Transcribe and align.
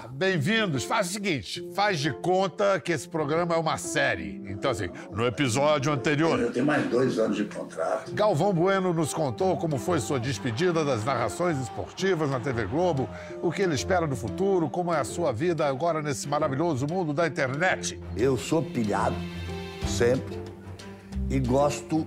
Olá, 0.00 0.08
bem-vindos. 0.08 0.84
Faz 0.84 1.10
o 1.10 1.12
seguinte, 1.12 1.68
faz 1.74 2.00
de 2.00 2.10
conta 2.10 2.80
que 2.80 2.90
esse 2.90 3.06
programa 3.06 3.54
é 3.54 3.58
uma 3.58 3.76
série. 3.76 4.40
Então, 4.46 4.70
assim, 4.70 4.88
no 5.12 5.26
episódio 5.26 5.92
anterior, 5.92 6.40
Eu 6.40 6.50
tenho 6.50 6.64
mais 6.64 6.86
dois 6.88 7.18
anos 7.18 7.36
de 7.36 7.44
contrato. 7.44 8.10
Galvão 8.14 8.54
Bueno 8.54 8.94
nos 8.94 9.12
contou 9.12 9.58
como 9.58 9.76
foi 9.76 10.00
sua 10.00 10.18
despedida 10.18 10.82
das 10.86 11.04
narrações 11.04 11.58
esportivas 11.58 12.30
na 12.30 12.40
TV 12.40 12.64
Globo, 12.64 13.10
o 13.42 13.52
que 13.52 13.60
ele 13.60 13.74
espera 13.74 14.06
do 14.06 14.16
futuro, 14.16 14.70
como 14.70 14.90
é 14.90 14.98
a 14.98 15.04
sua 15.04 15.32
vida 15.32 15.66
agora 15.66 16.00
nesse 16.00 16.26
maravilhoso 16.26 16.86
mundo 16.86 17.12
da 17.12 17.26
internet. 17.26 18.00
Eu 18.16 18.38
sou 18.38 18.62
pilhado, 18.62 19.16
sempre. 19.86 20.40
E 21.28 21.38
gosto. 21.38 22.06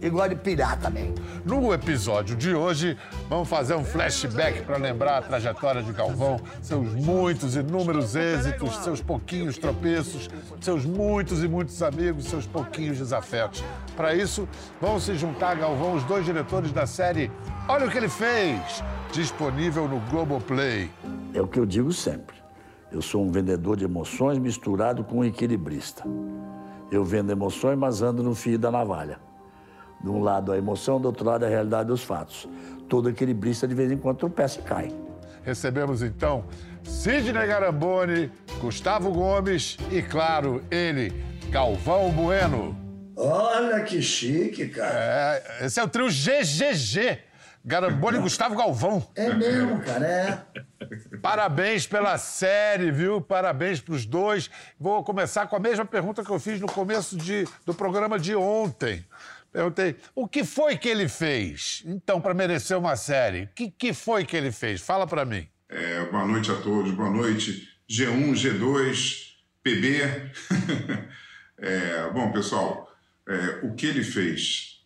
E 0.00 0.08
gosto 0.08 0.30
de 0.30 0.36
pilhar 0.36 0.78
também. 0.78 1.14
No 1.44 1.72
episódio 1.72 2.36
de 2.36 2.54
hoje, 2.54 2.96
vamos 3.28 3.48
fazer 3.48 3.74
um 3.74 3.84
flashback 3.84 4.62
para 4.62 4.76
lembrar 4.76 5.18
a 5.18 5.22
trajetória 5.22 5.82
de 5.82 5.92
Galvão, 5.92 6.40
seus 6.62 6.94
muitos 6.94 7.56
e 7.56 7.60
inúmeros 7.60 8.14
êxitos, 8.14 8.76
seus 8.76 9.00
pouquinhos 9.00 9.58
tropeços, 9.58 10.30
seus 10.60 10.84
muitos 10.84 11.42
e 11.42 11.48
muitos 11.48 11.82
amigos, 11.82 12.26
seus 12.26 12.46
pouquinhos 12.46 12.98
desafetos. 12.98 13.64
Para 13.96 14.14
isso, 14.14 14.48
vão 14.80 15.00
se 15.00 15.16
juntar 15.16 15.50
a 15.50 15.54
Galvão 15.54 15.94
os 15.94 16.04
dois 16.04 16.24
diretores 16.24 16.70
da 16.70 16.86
série 16.86 17.30
Olha 17.70 17.86
o 17.86 17.90
que 17.90 17.98
ele 17.98 18.08
fez, 18.08 18.82
disponível 19.12 19.86
no 19.86 20.00
Globoplay. 20.08 20.90
É 21.34 21.42
o 21.42 21.46
que 21.46 21.60
eu 21.60 21.66
digo 21.66 21.92
sempre. 21.92 22.36
Eu 22.90 23.02
sou 23.02 23.22
um 23.22 23.30
vendedor 23.30 23.76
de 23.76 23.84
emoções 23.84 24.38
misturado 24.38 25.04
com 25.04 25.18
um 25.18 25.24
equilibrista. 25.24 26.02
Eu 26.90 27.04
vendo 27.04 27.30
emoções, 27.30 27.76
mas 27.76 28.00
ando 28.00 28.22
no 28.22 28.34
fio 28.34 28.58
da 28.58 28.70
navalha. 28.70 29.27
De 30.00 30.08
um 30.08 30.20
lado 30.22 30.52
a 30.52 30.58
emoção, 30.58 31.00
do 31.00 31.06
outro 31.06 31.24
lado 31.24 31.44
a 31.44 31.48
realidade 31.48 31.88
dos 31.88 32.02
fatos. 32.04 32.48
Todo 32.88 33.10
equilibrista 33.10 33.66
de 33.66 33.74
vez 33.74 33.90
em 33.90 33.96
quando 33.96 34.18
tropeça 34.18 34.60
e 34.60 34.62
cai. 34.62 34.92
Recebemos 35.42 36.02
então 36.02 36.44
Sidney 36.84 37.46
Garamboni, 37.46 38.30
Gustavo 38.60 39.10
Gomes 39.12 39.76
e, 39.90 40.00
claro, 40.02 40.62
ele, 40.70 41.12
Galvão 41.50 42.10
Bueno. 42.10 42.76
Olha 43.16 43.82
que 43.82 44.00
chique, 44.00 44.68
cara. 44.68 44.94
É, 45.60 45.66
esse 45.66 45.80
é 45.80 45.82
o 45.82 45.88
trio 45.88 46.06
GGG. 46.08 47.18
Garamboni 47.64 48.18
e 48.18 48.20
Gustavo 48.20 48.54
Galvão. 48.56 49.04
É 49.16 49.34
mesmo, 49.34 49.80
cara, 49.80 50.06
é. 50.06 50.38
Parabéns 51.20 51.86
pela 51.86 52.16
série, 52.16 52.90
viu? 52.90 53.20
Parabéns 53.20 53.80
pros 53.80 54.06
dois. 54.06 54.48
Vou 54.78 55.02
começar 55.02 55.46
com 55.48 55.56
a 55.56 55.58
mesma 55.58 55.84
pergunta 55.84 56.22
que 56.24 56.30
eu 56.30 56.38
fiz 56.38 56.60
no 56.60 56.68
começo 56.68 57.16
de- 57.16 57.46
do 57.66 57.74
programa 57.74 58.18
de 58.18 58.34
ontem. 58.36 59.04
Perguntei, 59.58 59.96
o 60.14 60.28
que 60.28 60.44
foi 60.44 60.78
que 60.78 60.88
ele 60.88 61.08
fez, 61.08 61.82
então, 61.84 62.20
para 62.20 62.32
merecer 62.32 62.78
uma 62.78 62.94
série? 62.94 63.42
O 63.42 63.48
que, 63.56 63.68
que 63.68 63.92
foi 63.92 64.24
que 64.24 64.36
ele 64.36 64.52
fez? 64.52 64.80
Fala 64.80 65.04
para 65.04 65.24
mim. 65.24 65.48
É, 65.68 66.04
boa 66.04 66.24
noite 66.24 66.48
a 66.52 66.54
todos, 66.54 66.92
boa 66.92 67.10
noite. 67.10 67.68
G1, 67.90 68.34
G2, 68.34 69.32
PB. 69.64 70.02
É, 71.60 72.08
bom, 72.12 72.30
pessoal, 72.30 72.88
é, 73.28 73.66
o 73.66 73.74
que 73.74 73.86
ele 73.86 74.04
fez? 74.04 74.84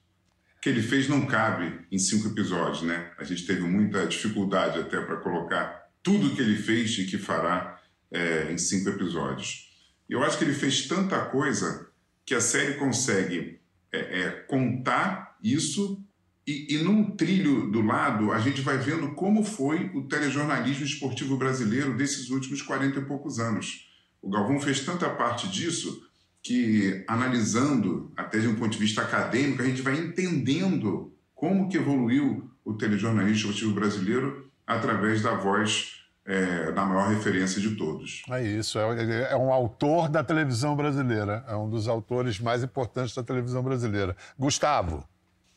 O 0.57 0.61
que 0.63 0.71
ele 0.71 0.81
fez 0.81 1.07
não 1.07 1.27
cabe 1.27 1.87
em 1.93 1.99
cinco 1.99 2.29
episódios, 2.29 2.81
né? 2.81 3.13
A 3.19 3.25
gente 3.25 3.47
teve 3.47 3.61
muita 3.61 4.07
dificuldade 4.07 4.79
até 4.79 4.99
para 5.03 5.19
colocar 5.19 5.91
tudo 6.03 6.29
o 6.29 6.35
que 6.35 6.41
ele 6.41 6.57
fez 6.57 6.97
e 6.97 7.05
que 7.05 7.19
fará 7.19 7.79
é, 8.11 8.51
em 8.51 8.57
cinco 8.57 8.89
episódios. 8.89 9.71
Eu 10.09 10.25
acho 10.25 10.39
que 10.39 10.45
ele 10.45 10.55
fez 10.55 10.89
tanta 10.89 11.21
coisa 11.27 11.91
que 12.25 12.35
a 12.35 12.41
série 12.41 12.79
consegue 12.79 13.61
é, 13.93 14.23
é, 14.23 14.31
contar 14.49 15.37
isso 15.43 16.03
e, 16.47 16.75
e 16.75 16.79
num 16.79 17.11
trilho 17.17 17.71
do 17.71 17.83
lado, 17.83 18.33
a 18.33 18.39
gente 18.39 18.61
vai 18.61 18.77
vendo 18.77 19.15
como 19.15 19.45
foi 19.45 19.91
o 19.95 20.09
telejornalismo 20.09 20.85
esportivo 20.85 21.37
brasileiro 21.37 21.97
desses 21.97 22.31
últimos 22.31 22.61
40 22.63 22.99
e 22.99 23.05
poucos 23.05 23.39
anos. 23.39 23.89
O 24.21 24.29
Galvão 24.29 24.61
fez 24.61 24.81
tanta 24.81 25.09
parte 25.09 25.49
disso 25.49 26.05
que, 26.43 27.05
analisando 27.07 28.13
até 28.17 28.41
de 28.41 28.49
um 28.49 28.57
ponto 28.57 28.73
de 28.73 28.79
vista 28.79 29.03
acadêmico, 29.03 29.63
a 29.63 29.65
gente 29.65 29.83
vai 29.83 29.97
entendendo 29.97 31.13
como 31.35 31.69
que 31.69 31.77
evoluiu 31.77 32.51
o 32.65 32.75
telejornalismo 32.75 33.37
esportivo 33.37 33.75
brasileiro 33.75 34.51
através 34.67 35.23
da 35.23 35.35
voz 35.35 36.02
é, 36.25 36.71
da 36.73 36.85
maior 36.85 37.09
referência 37.09 37.61
de 37.61 37.75
todos. 37.75 38.23
É 38.31 38.43
isso, 38.43 38.79
é, 38.79 39.03
ele 39.03 39.13
é 39.13 39.37
um 39.37 39.53
autor 39.53 40.09
da 40.09 40.23
televisão 40.23 40.77
brasileira, 40.77 41.45
é 41.49 41.57
um 41.57 41.69
dos 41.69 41.89
autores 41.89 42.39
mais 42.39 42.63
importantes 42.63 43.15
da 43.15 43.23
televisão 43.23 43.63
brasileira. 43.63 44.17
Gustavo. 44.39 45.07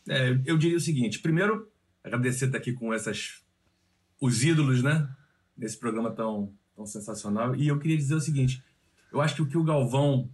É, 0.08 0.30
eu 0.46 0.58
diria 0.58 0.78
o 0.78 0.82
seguinte: 0.82 1.20
primeiro, 1.20 1.70
agradecer 2.04 2.46
estar 2.46 2.58
aqui 2.58 2.74
com 2.74 2.94
essas 2.94 3.44
os 4.20 4.44
ídolos, 4.44 4.82
né? 4.82 5.08
Nesse 5.58 5.78
programa 5.78 6.12
tão, 6.12 6.54
tão 6.76 6.86
sensacional. 6.86 7.56
E 7.56 7.68
eu 7.68 7.80
queria 7.80 7.98
dizer 7.98 8.16
o 8.16 8.22
seguinte: 8.22 8.64
eu 9.12 9.22
acho 9.22 9.36
que 9.36 9.42
o 9.42 9.48
que 9.48 9.58
o 9.58 9.64
Galvão 9.64 10.30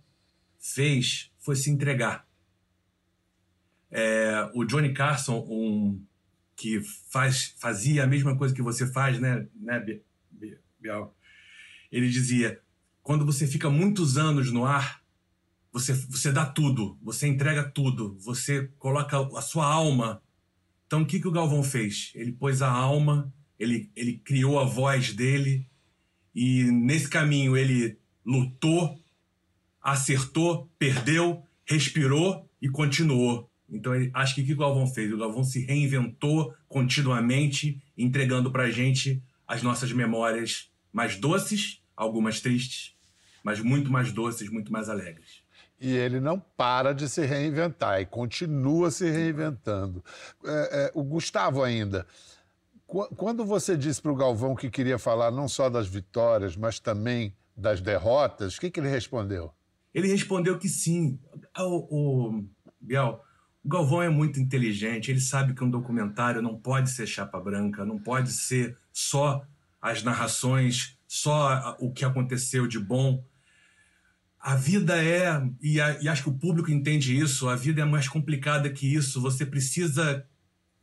fez 0.59 1.31
foi 1.39 1.55
se 1.55 1.69
entregar. 1.69 2.25
É, 3.89 4.49
o 4.53 4.63
Johnny 4.63 4.93
Carson, 4.93 5.45
um 5.49 6.01
que 6.55 6.79
faz, 7.09 7.55
fazia 7.57 8.03
a 8.03 8.07
mesma 8.07 8.37
coisa 8.37 8.53
que 8.53 8.61
você 8.61 8.85
faz, 8.85 9.19
né, 9.19 9.47
né 9.55 9.99
Bial? 10.81 11.15
Ele 11.91 12.09
dizia: 12.09 12.59
quando 13.03 13.25
você 13.25 13.45
fica 13.47 13.69
muitos 13.69 14.17
anos 14.17 14.51
no 14.51 14.65
ar, 14.65 15.01
você, 15.71 15.93
você 15.93 16.31
dá 16.31 16.45
tudo, 16.45 16.97
você 17.01 17.27
entrega 17.27 17.63
tudo, 17.63 18.17
você 18.19 18.69
coloca 18.77 19.17
a 19.37 19.41
sua 19.41 19.65
alma. 19.65 20.21
Então, 20.85 21.03
o 21.03 21.05
que, 21.05 21.19
que 21.19 21.27
o 21.27 21.31
Galvão 21.31 21.63
fez? 21.63 22.11
Ele 22.13 22.33
pôs 22.33 22.61
a 22.61 22.69
alma, 22.69 23.33
ele, 23.57 23.89
ele 23.95 24.17
criou 24.17 24.59
a 24.59 24.65
voz 24.65 25.13
dele, 25.13 25.65
e 26.35 26.63
nesse 26.63 27.07
caminho 27.09 27.55
ele 27.55 27.97
lutou, 28.25 28.99
acertou, 29.81 30.69
perdeu, 30.77 31.43
respirou 31.65 32.49
e 32.61 32.67
continuou. 32.69 33.49
Então, 33.69 33.95
ele- 33.95 34.11
acho 34.13 34.35
que 34.35 34.41
o 34.41 34.45
que 34.45 34.53
o 34.53 34.57
Galvão 34.57 34.85
fez? 34.85 35.11
O 35.13 35.17
Galvão 35.17 35.43
se 35.43 35.61
reinventou 35.65 36.53
continuamente, 36.67 37.81
entregando 37.97 38.51
pra 38.51 38.69
gente 38.69 39.23
as 39.47 39.63
nossas 39.63 39.91
memórias 39.93 40.70
mais 40.91 41.15
doces, 41.17 41.81
algumas 41.95 42.39
tristes, 42.41 42.95
mas 43.43 43.59
muito 43.59 43.91
mais 43.91 44.11
doces, 44.11 44.49
muito 44.49 44.71
mais 44.71 44.89
alegres. 44.89 45.41
E 45.79 45.89
ele 45.95 46.19
não 46.19 46.39
para 46.39 46.93
de 46.93 47.09
se 47.09 47.25
reinventar 47.25 47.99
e 48.01 48.05
continua 48.05 48.91
se 48.91 49.09
reinventando. 49.09 50.03
É, 50.45 50.85
é, 50.85 50.91
o 50.93 51.03
Gustavo 51.03 51.63
ainda. 51.63 52.05
qu- 52.85 53.07
Quando 53.15 53.43
você 53.43 53.75
disse 53.75 53.99
para 54.01 54.11
o 54.11 54.15
Galvão 54.15 54.55
que 54.55 54.69
queria 54.69 54.99
falar 54.99 55.31
não 55.31 55.47
só 55.47 55.69
das 55.69 55.87
vitórias, 55.87 56.55
mas 56.55 56.79
também 56.79 57.35
das 57.57 57.81
derrotas, 57.81 58.57
o 58.57 58.61
que, 58.61 58.69
que 58.69 58.79
ele 58.79 58.89
respondeu? 58.89 59.51
Ele 59.93 60.07
respondeu 60.07 60.57
que 60.59 60.69
sim. 60.69 61.19
Ah, 61.53 61.65
O, 61.65 61.87
o 62.29 62.45
Biel, 62.79 63.19
o 63.63 63.69
Galvão 63.69 64.01
é 64.03 64.09
muito 64.09 64.39
inteligente, 64.39 65.09
ele 65.09 65.19
sabe 65.19 65.53
que 65.55 65.63
um 65.63 65.69
documentário 65.69 66.41
não 66.43 66.55
pode 66.57 66.91
ser 66.91 67.07
chapa 67.07 67.39
branca, 67.39 67.83
não 67.83 67.97
pode 67.99 68.31
ser 68.31 68.77
só 68.93 69.43
as 69.81 70.03
narrações, 70.03 70.97
só 71.07 71.75
o 71.79 71.91
que 71.91 72.05
aconteceu 72.05 72.67
de 72.67 72.79
bom. 72.79 73.23
A 74.39 74.55
vida 74.55 75.01
é, 75.03 75.41
e, 75.61 75.79
a- 75.81 75.99
e 76.01 76.07
acho 76.09 76.23
que 76.23 76.29
o 76.29 76.37
público 76.37 76.71
entende 76.71 77.17
isso, 77.17 77.47
a 77.49 77.55
vida 77.55 77.81
é 77.81 77.85
mais 77.85 78.07
complicada 78.07 78.69
que 78.71 78.91
isso. 78.93 79.21
Você 79.21 79.45
precisa 79.45 80.25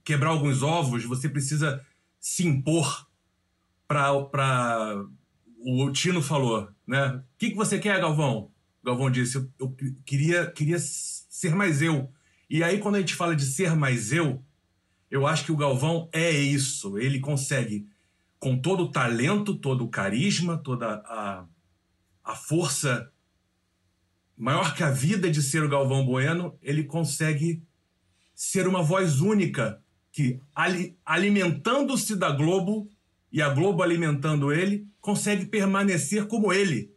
quebrar 0.05 0.31
alguns 0.31 0.63
ovos, 0.63 1.05
você 1.05 1.29
precisa 1.29 1.85
se 2.21 2.47
impor 2.47 3.07
para 3.87 5.05
o 5.61 5.91
Tino 5.93 6.23
falou, 6.23 6.69
né? 6.87 7.17
O 7.17 7.23
que, 7.39 7.51
que 7.51 7.57
você 7.57 7.79
quer, 7.79 8.01
Galvão? 8.01 8.51
Galvão 8.85 9.11
disse, 9.11 9.37
eu, 9.37 9.51
eu 9.59 9.77
queria, 10.05 10.51
queria 10.51 10.79
ser 10.79 11.55
mais 11.55 11.83
eu. 11.83 12.11
E 12.49 12.63
aí, 12.63 12.79
quando 12.79 12.95
a 12.97 13.01
gente 13.01 13.15
fala 13.15 13.35
de 13.35 13.45
ser 13.45 13.75
mais 13.75 14.13
eu, 14.13 14.43
eu 15.11 15.27
acho 15.27 15.45
que 15.45 15.53
o 15.53 15.57
Galvão 15.57 16.09
é 16.13 16.31
isso. 16.31 16.99
Ele 16.99 17.19
consegue, 17.21 17.87
com 18.39 18.59
todo 18.59 18.85
o 18.85 18.93
talento, 18.93 19.55
todo 19.55 19.85
o 19.85 19.89
carisma, 19.89 20.57
toda 20.59 21.03
a, 21.07 21.45
a 22.25 22.35
força 22.37 23.11
maior 24.37 24.75
que 24.75 24.85
a 24.85 24.91
vida 24.91 25.31
de 25.31 25.43
ser 25.43 25.63
o 25.65 25.69
Galvão 25.69 26.05
Bueno, 26.07 26.57
ele 26.63 26.85
consegue 26.85 27.63
ser 28.35 28.69
uma 28.69 28.83
voz 28.83 29.21
única 29.21 29.83
que, 30.13 30.41
ali- 30.55 30.97
alimentando-se 31.05 32.15
da 32.17 32.31
Globo 32.31 32.89
e 33.33 33.43
a 33.43 33.49
Globo 33.49 33.83
alimentando 33.83 34.53
ele, 34.53 34.87
consegue 35.01 35.45
permanecer 35.47 36.27
como 36.29 36.53
ele. 36.53 36.95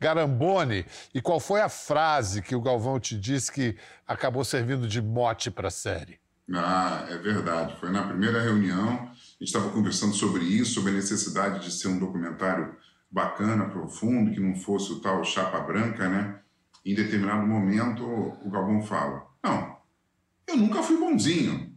Garambone, 0.00 0.86
e 1.14 1.20
qual 1.20 1.38
foi 1.38 1.60
a 1.60 1.68
frase 1.68 2.40
que 2.40 2.54
o 2.54 2.60
Galvão 2.60 2.98
te 2.98 3.18
disse 3.18 3.52
que 3.52 3.76
acabou 4.06 4.44
servindo 4.44 4.88
de 4.88 5.02
mote 5.02 5.50
para 5.50 5.68
a 5.68 5.70
série? 5.70 6.18
Ah, 6.52 7.06
é 7.08 7.18
verdade. 7.18 7.76
Foi 7.78 7.90
na 7.90 8.06
primeira 8.06 8.40
reunião. 8.40 9.10
Gente 9.44 9.48
estava 9.48 9.70
conversando 9.70 10.14
sobre 10.14 10.42
isso, 10.42 10.72
sobre 10.72 10.92
a 10.92 10.94
necessidade 10.94 11.64
de 11.64 11.70
ser 11.70 11.88
um 11.88 11.98
documentário 11.98 12.74
bacana, 13.10 13.68
profundo, 13.68 14.32
que 14.32 14.40
não 14.40 14.56
fosse 14.56 14.90
o 14.92 15.00
tal 15.00 15.22
chapa 15.22 15.60
branca, 15.60 16.08
né? 16.08 16.40
Em 16.84 16.94
determinado 16.94 17.46
momento, 17.46 18.02
o 18.04 18.50
Galvão 18.50 18.82
fala: 18.82 19.26
Não, 19.42 19.76
eu 20.46 20.56
nunca 20.56 20.82
fui 20.82 20.96
bonzinho, 20.96 21.76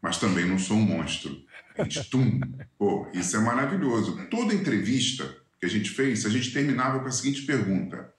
mas 0.00 0.18
também 0.18 0.46
não 0.46 0.58
sou 0.58 0.76
um 0.76 0.82
monstro. 0.82 1.36
A 1.76 1.82
gente, 1.82 2.08
tum, 2.08 2.40
pô, 2.78 3.08
isso 3.12 3.36
é 3.36 3.40
maravilhoso. 3.40 4.26
Toda 4.30 4.54
entrevista 4.54 5.36
que 5.60 5.66
a 5.66 5.68
gente 5.68 5.90
fez, 5.90 6.24
a 6.24 6.30
gente 6.30 6.52
terminava 6.52 7.00
com 7.00 7.08
a 7.08 7.12
seguinte 7.12 7.42
pergunta: 7.42 8.12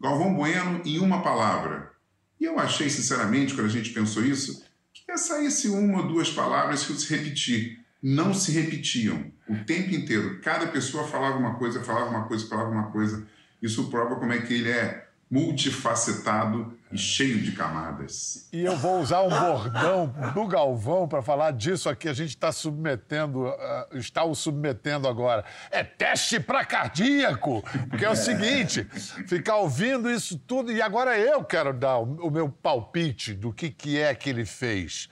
Galvão 0.00 0.34
Bueno 0.34 0.80
em 0.84 0.98
uma 0.98 1.22
palavra. 1.22 1.92
E 2.40 2.44
eu 2.44 2.58
achei, 2.58 2.88
sinceramente, 2.88 3.54
quando 3.54 3.66
a 3.66 3.70
gente 3.70 3.90
pensou 3.90 4.24
isso, 4.24 4.64
que 4.92 5.04
ia 5.10 5.18
sair 5.18 5.48
uma 5.68 6.00
ou 6.00 6.08
duas 6.08 6.30
palavras 6.30 6.84
que 6.84 6.92
se 6.94 7.14
repetir. 7.14 7.81
Não 8.02 8.34
se 8.34 8.50
repetiam 8.52 9.30
o 9.48 9.64
tempo 9.64 9.94
inteiro. 9.94 10.40
Cada 10.40 10.66
pessoa 10.66 11.06
falava 11.06 11.38
uma 11.38 11.54
coisa, 11.54 11.84
falava 11.84 12.10
uma 12.10 12.24
coisa, 12.24 12.48
falava 12.48 12.70
uma 12.70 12.90
coisa. 12.90 13.24
Isso 13.60 13.88
prova 13.90 14.16
como 14.16 14.32
é 14.32 14.40
que 14.40 14.54
ele 14.54 14.70
é 14.70 15.06
multifacetado 15.32 16.76
e 16.92 16.98
cheio 16.98 17.40
de 17.40 17.52
camadas. 17.52 18.50
E 18.52 18.62
eu 18.62 18.76
vou 18.76 19.00
usar 19.00 19.22
um 19.22 19.30
bordão 19.30 20.14
do 20.34 20.46
Galvão 20.46 21.08
para 21.08 21.22
falar 21.22 21.52
disso 21.52 21.88
aqui. 21.88 22.06
A 22.06 22.12
gente 22.12 22.28
está 22.30 22.52
submetendo, 22.52 23.46
uh, 23.46 23.96
está 23.96 24.24
o 24.24 24.34
submetendo 24.34 25.08
agora. 25.08 25.42
É 25.70 25.82
teste 25.82 26.38
para 26.38 26.66
cardíaco, 26.66 27.64
porque 27.88 28.04
é 28.04 28.10
o 28.10 28.14
seguinte: 28.14 28.84
ficar 29.26 29.56
ouvindo 29.56 30.10
isso 30.10 30.38
tudo. 30.38 30.70
E 30.70 30.82
agora 30.82 31.18
eu 31.18 31.42
quero 31.42 31.72
dar 31.72 31.96
o, 31.98 32.26
o 32.26 32.30
meu 32.30 32.50
palpite 32.50 33.32
do 33.32 33.54
que, 33.54 33.70
que 33.70 33.98
é 33.98 34.14
que 34.14 34.28
ele 34.28 34.44
fez. 34.44 35.08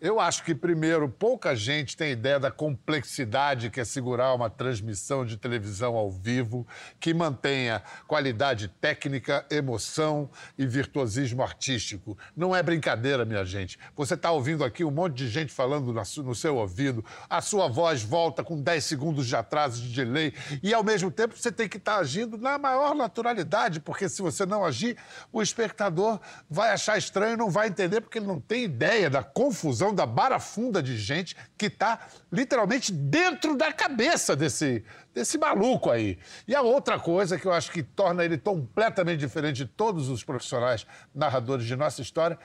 Eu 0.00 0.18
acho 0.18 0.44
que, 0.44 0.54
primeiro, 0.54 1.10
pouca 1.10 1.54
gente 1.54 1.94
tem 1.94 2.12
ideia 2.12 2.40
da 2.40 2.50
complexidade 2.50 3.68
que 3.68 3.78
é 3.78 3.84
segurar 3.84 4.32
uma 4.32 4.48
transmissão 4.48 5.26
de 5.26 5.36
televisão 5.36 5.94
ao 5.94 6.10
vivo 6.10 6.66
que 6.98 7.12
mantenha 7.12 7.82
qualidade 8.06 8.68
técnica, 8.80 9.44
emoção 9.50 10.30
e 10.56 10.66
virtuosismo 10.66 11.42
artístico. 11.42 12.16
Não 12.34 12.56
é 12.56 12.62
brincadeira, 12.62 13.26
minha 13.26 13.44
gente. 13.44 13.78
Você 13.94 14.14
está 14.14 14.30
ouvindo 14.30 14.64
aqui 14.64 14.82
um 14.82 14.90
monte 14.90 15.16
de 15.16 15.28
gente 15.28 15.52
falando 15.52 15.92
no 15.92 16.34
seu 16.34 16.56
ouvido, 16.56 17.04
a 17.28 17.42
sua 17.42 17.68
voz 17.68 18.02
volta 18.02 18.42
com 18.42 18.58
10 18.58 18.82
segundos 18.82 19.26
de 19.26 19.36
atraso 19.36 19.82
de 19.82 19.94
delay 19.94 20.32
e, 20.62 20.72
ao 20.72 20.82
mesmo 20.82 21.10
tempo, 21.10 21.36
você 21.36 21.52
tem 21.52 21.68
que 21.68 21.76
estar 21.76 21.96
tá 21.96 22.00
agindo 22.00 22.38
na 22.38 22.56
maior 22.56 22.94
naturalidade, 22.94 23.80
porque 23.80 24.08
se 24.08 24.22
você 24.22 24.46
não 24.46 24.64
agir, 24.64 24.96
o 25.30 25.42
espectador 25.42 26.18
vai 26.48 26.70
achar 26.70 26.96
estranho 26.96 27.36
não 27.36 27.50
vai 27.50 27.68
entender, 27.68 28.00
porque 28.00 28.16
ele 28.16 28.26
não 28.26 28.40
tem 28.40 28.64
ideia 28.64 29.10
da 29.10 29.22
confusão 29.22 29.89
da 29.94 30.06
barafunda 30.06 30.82
de 30.82 30.96
gente 30.96 31.36
que 31.56 31.66
está 31.66 32.06
literalmente 32.32 32.92
dentro 32.92 33.56
da 33.56 33.72
cabeça 33.72 34.34
desse, 34.34 34.84
desse 35.14 35.38
maluco 35.38 35.90
aí. 35.90 36.18
E 36.46 36.54
a 36.54 36.62
outra 36.62 36.98
coisa 36.98 37.38
que 37.38 37.46
eu 37.46 37.52
acho 37.52 37.70
que 37.70 37.82
torna 37.82 38.24
ele 38.24 38.38
completamente 38.38 39.18
diferente 39.18 39.56
de 39.56 39.66
todos 39.66 40.08
os 40.08 40.24
profissionais 40.24 40.86
narradores 41.14 41.66
de 41.66 41.76
nossa 41.76 42.02
história, 42.02 42.38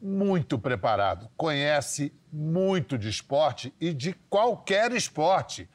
muito 0.00 0.58
preparado, 0.58 1.28
conhece 1.36 2.12
muito 2.32 2.96
de 2.96 3.08
esporte 3.08 3.74
e 3.80 3.92
de 3.92 4.14
qualquer 4.30 4.92
esporte. 4.92 5.68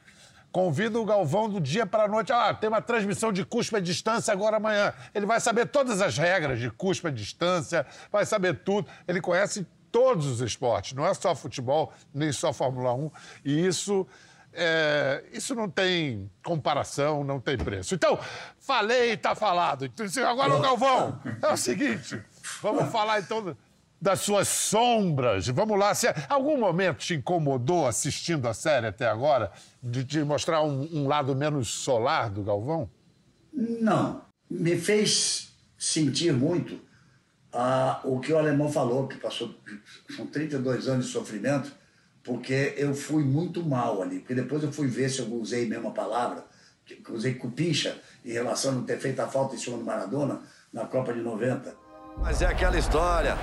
Convido 0.54 1.02
o 1.02 1.04
Galvão 1.04 1.48
do 1.48 1.60
dia 1.60 1.84
para 1.84 2.04
a 2.04 2.08
noite. 2.08 2.32
Ah, 2.32 2.54
tem 2.54 2.68
uma 2.68 2.80
transmissão 2.80 3.32
de 3.32 3.44
cuspa 3.44 3.78
à 3.78 3.80
distância 3.80 4.32
agora 4.32 4.58
amanhã. 4.58 4.94
Ele 5.12 5.26
vai 5.26 5.40
saber 5.40 5.66
todas 5.66 6.00
as 6.00 6.16
regras 6.16 6.60
de 6.60 6.70
cuspa 6.70 7.08
à 7.08 7.10
distância, 7.10 7.84
vai 8.10 8.24
saber 8.24 8.60
tudo. 8.60 8.88
Ele 9.08 9.20
conhece 9.20 9.66
todos 9.94 10.26
os 10.26 10.40
esportes, 10.40 10.92
não 10.92 11.06
é 11.06 11.14
só 11.14 11.36
futebol, 11.36 11.92
nem 12.12 12.32
só 12.32 12.52
Fórmula 12.52 12.92
1. 12.92 13.10
E 13.44 13.64
isso, 13.64 14.04
é, 14.52 15.22
isso 15.32 15.54
não 15.54 15.70
tem 15.70 16.28
comparação, 16.42 17.22
não 17.22 17.38
tem 17.38 17.56
preço. 17.56 17.94
Então, 17.94 18.18
falei, 18.58 19.12
está 19.12 19.36
falado. 19.36 19.84
Então, 19.84 20.04
agora, 20.28 20.56
o 20.56 20.60
Galvão, 20.60 21.20
é 21.40 21.46
o 21.46 21.56
seguinte, 21.56 22.20
vamos 22.60 22.90
falar 22.90 23.20
então 23.20 23.56
das 24.02 24.18
suas 24.18 24.48
sombras. 24.48 25.46
Vamos 25.46 25.78
lá, 25.78 25.94
se 25.94 26.08
algum 26.28 26.58
momento 26.58 26.98
te 26.98 27.14
incomodou 27.14 27.86
assistindo 27.86 28.48
a 28.48 28.52
série 28.52 28.88
até 28.88 29.06
agora, 29.06 29.52
de 29.80 30.04
te 30.04 30.18
mostrar 30.24 30.60
um, 30.62 30.88
um 30.92 31.06
lado 31.06 31.36
menos 31.36 31.68
solar 31.68 32.30
do 32.30 32.42
Galvão? 32.42 32.90
Não. 33.52 34.22
Me 34.50 34.76
fez 34.76 35.54
sentir 35.78 36.32
muito 36.32 36.80
ah, 37.54 38.00
o 38.02 38.18
que 38.18 38.32
o 38.32 38.38
alemão 38.38 38.70
falou, 38.70 39.06
que 39.06 39.16
passou 39.16 39.54
são 40.16 40.26
32 40.26 40.88
anos 40.88 41.06
de 41.06 41.12
sofrimento, 41.12 41.72
porque 42.22 42.74
eu 42.76 42.94
fui 42.94 43.22
muito 43.22 43.64
mal 43.64 44.02
ali. 44.02 44.18
Porque 44.18 44.34
depois 44.34 44.62
eu 44.64 44.72
fui 44.72 44.88
ver 44.88 45.08
se 45.08 45.20
eu 45.20 45.32
usei 45.34 45.66
a 45.66 45.68
mesma 45.68 45.92
palavra, 45.92 46.44
que 46.84 47.00
usei 47.12 47.34
cupincha 47.34 47.96
em 48.24 48.32
relação 48.32 48.72
a 48.72 48.74
não 48.74 48.82
ter 48.82 48.98
feito 48.98 49.20
a 49.20 49.28
falta 49.28 49.54
em 49.54 49.58
cima 49.58 49.78
do 49.78 49.84
Maradona 49.84 50.40
na 50.72 50.84
Copa 50.86 51.12
de 51.12 51.20
90. 51.20 51.72
Mas 52.18 52.42
é 52.42 52.46
aquela 52.46 52.76
história. 52.76 53.36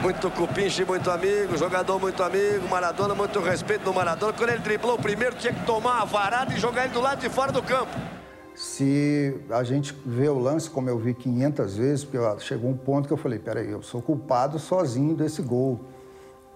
Muito 0.00 0.30
cupinche, 0.30 0.84
muito 0.84 1.10
amigo, 1.10 1.56
jogador 1.58 1.98
muito 1.98 2.22
amigo, 2.22 2.66
Maradona, 2.68 3.14
muito 3.14 3.40
respeito 3.40 3.84
do 3.84 3.92
Maradona. 3.92 4.32
Quando 4.32 4.50
ele 4.50 4.60
driblou 4.60 4.94
o 4.94 5.02
primeiro, 5.02 5.34
tinha 5.36 5.52
que 5.52 5.66
tomar 5.66 6.00
a 6.00 6.04
varada 6.04 6.54
e 6.54 6.56
jogar 6.58 6.84
ele 6.84 6.94
do 6.94 7.00
lado 7.00 7.20
de 7.20 7.28
fora 7.28 7.50
do 7.50 7.62
campo. 7.62 8.19
Se 8.54 9.40
a 9.48 9.62
gente 9.62 9.94
vê 10.04 10.28
o 10.28 10.38
lance, 10.38 10.68
como 10.68 10.90
eu 10.90 10.98
vi 10.98 11.14
500 11.14 11.76
vezes, 11.76 12.04
porque 12.04 12.40
chegou 12.40 12.70
um 12.70 12.76
ponto 12.76 13.06
que 13.06 13.12
eu 13.12 13.16
falei, 13.16 13.38
peraí, 13.38 13.70
eu 13.70 13.82
sou 13.82 14.02
culpado 14.02 14.58
sozinho 14.58 15.14
desse 15.14 15.40
gol, 15.40 15.80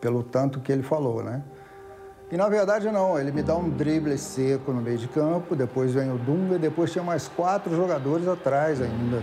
pelo 0.00 0.22
tanto 0.22 0.60
que 0.60 0.70
ele 0.70 0.82
falou, 0.82 1.22
né? 1.22 1.42
E 2.30 2.36
na 2.36 2.48
verdade 2.48 2.90
não, 2.90 3.18
ele 3.18 3.30
me 3.30 3.42
dá 3.42 3.56
um 3.56 3.70
drible 3.70 4.18
seco 4.18 4.72
no 4.72 4.82
meio 4.82 4.98
de 4.98 5.06
campo, 5.06 5.54
depois 5.54 5.92
vem 5.92 6.10
o 6.10 6.18
Dunga 6.18 6.58
depois 6.58 6.90
tinha 6.90 7.04
mais 7.04 7.28
quatro 7.28 7.74
jogadores 7.76 8.26
atrás 8.26 8.80
ainda, 8.80 9.22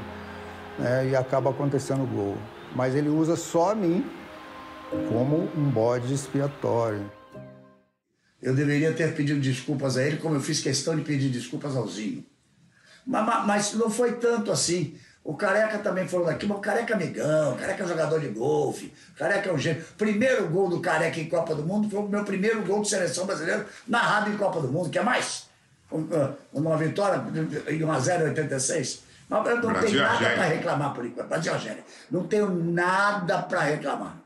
né? 0.79 1.09
E 1.09 1.15
acaba 1.15 1.49
acontecendo 1.49 2.03
o 2.03 2.07
gol. 2.07 2.37
Mas 2.75 2.95
ele 2.95 3.09
usa 3.09 3.35
só 3.35 3.71
a 3.71 3.75
mim 3.75 4.05
como 5.09 5.49
um 5.55 5.69
bode 5.69 6.13
expiatório. 6.13 7.11
Eu 8.41 8.55
deveria 8.55 8.91
ter 8.93 9.13
pedido 9.13 9.39
desculpas 9.39 9.97
a 9.97 10.03
ele, 10.03 10.17
como 10.17 10.35
eu 10.35 10.41
fiz 10.41 10.61
questão 10.61 10.95
de 10.95 11.01
pedir 11.01 11.29
desculpas 11.29 11.75
ao 11.75 11.87
Zinho. 11.87 12.25
Mas, 13.05 13.45
mas, 13.45 13.73
não 13.73 13.89
foi 13.89 14.13
tanto 14.13 14.51
assim. 14.51 14.97
O 15.23 15.35
Careca 15.35 15.77
também 15.77 16.07
falou 16.07 16.25
daqui, 16.25 16.47
mas 16.47 16.57
o 16.57 16.61
Careca 16.61 16.93
é 16.93 16.95
amigão, 16.95 17.53
o 17.53 17.57
Careca 17.57 17.83
é 17.83 17.87
jogador 17.87 18.19
de 18.19 18.27
golfe, 18.29 18.91
o 19.13 19.19
Careca 19.19 19.49
é 19.49 19.53
um 19.53 19.57
gênio. 19.57 19.85
Primeiro 19.95 20.47
gol 20.49 20.67
do 20.67 20.79
Careca 20.79 21.19
em 21.19 21.29
Copa 21.29 21.53
do 21.53 21.63
Mundo 21.63 21.87
foi 21.89 21.99
o 21.99 22.07
meu 22.07 22.25
primeiro 22.25 22.63
gol 22.63 22.81
de 22.81 22.89
seleção 22.89 23.27
brasileira 23.27 23.67
narrado 23.87 24.31
em 24.31 24.37
Copa 24.37 24.59
do 24.59 24.67
Mundo. 24.67 24.89
Quer 24.89 25.03
mais? 25.03 25.47
Uma 26.51 26.75
vitória 26.75 27.23
em 27.67 27.83
1 27.83 27.91
a 27.91 27.99
0 27.99 28.23
em 28.23 28.29
86. 28.29 29.03
Mas 29.29 29.47
eu 29.47 29.61
não 29.61 29.73
tenho 29.73 30.01
nada 30.01 30.17
para 30.17 30.43
reclamar 30.45 30.93
por 30.93 31.05
enquanto. 31.05 31.27
Brasil 31.27 31.53
Argélia. 31.53 31.83
Não 32.09 32.27
tenho 32.27 32.49
nada 32.49 33.43
para 33.43 33.61
reclamar. 33.61 34.20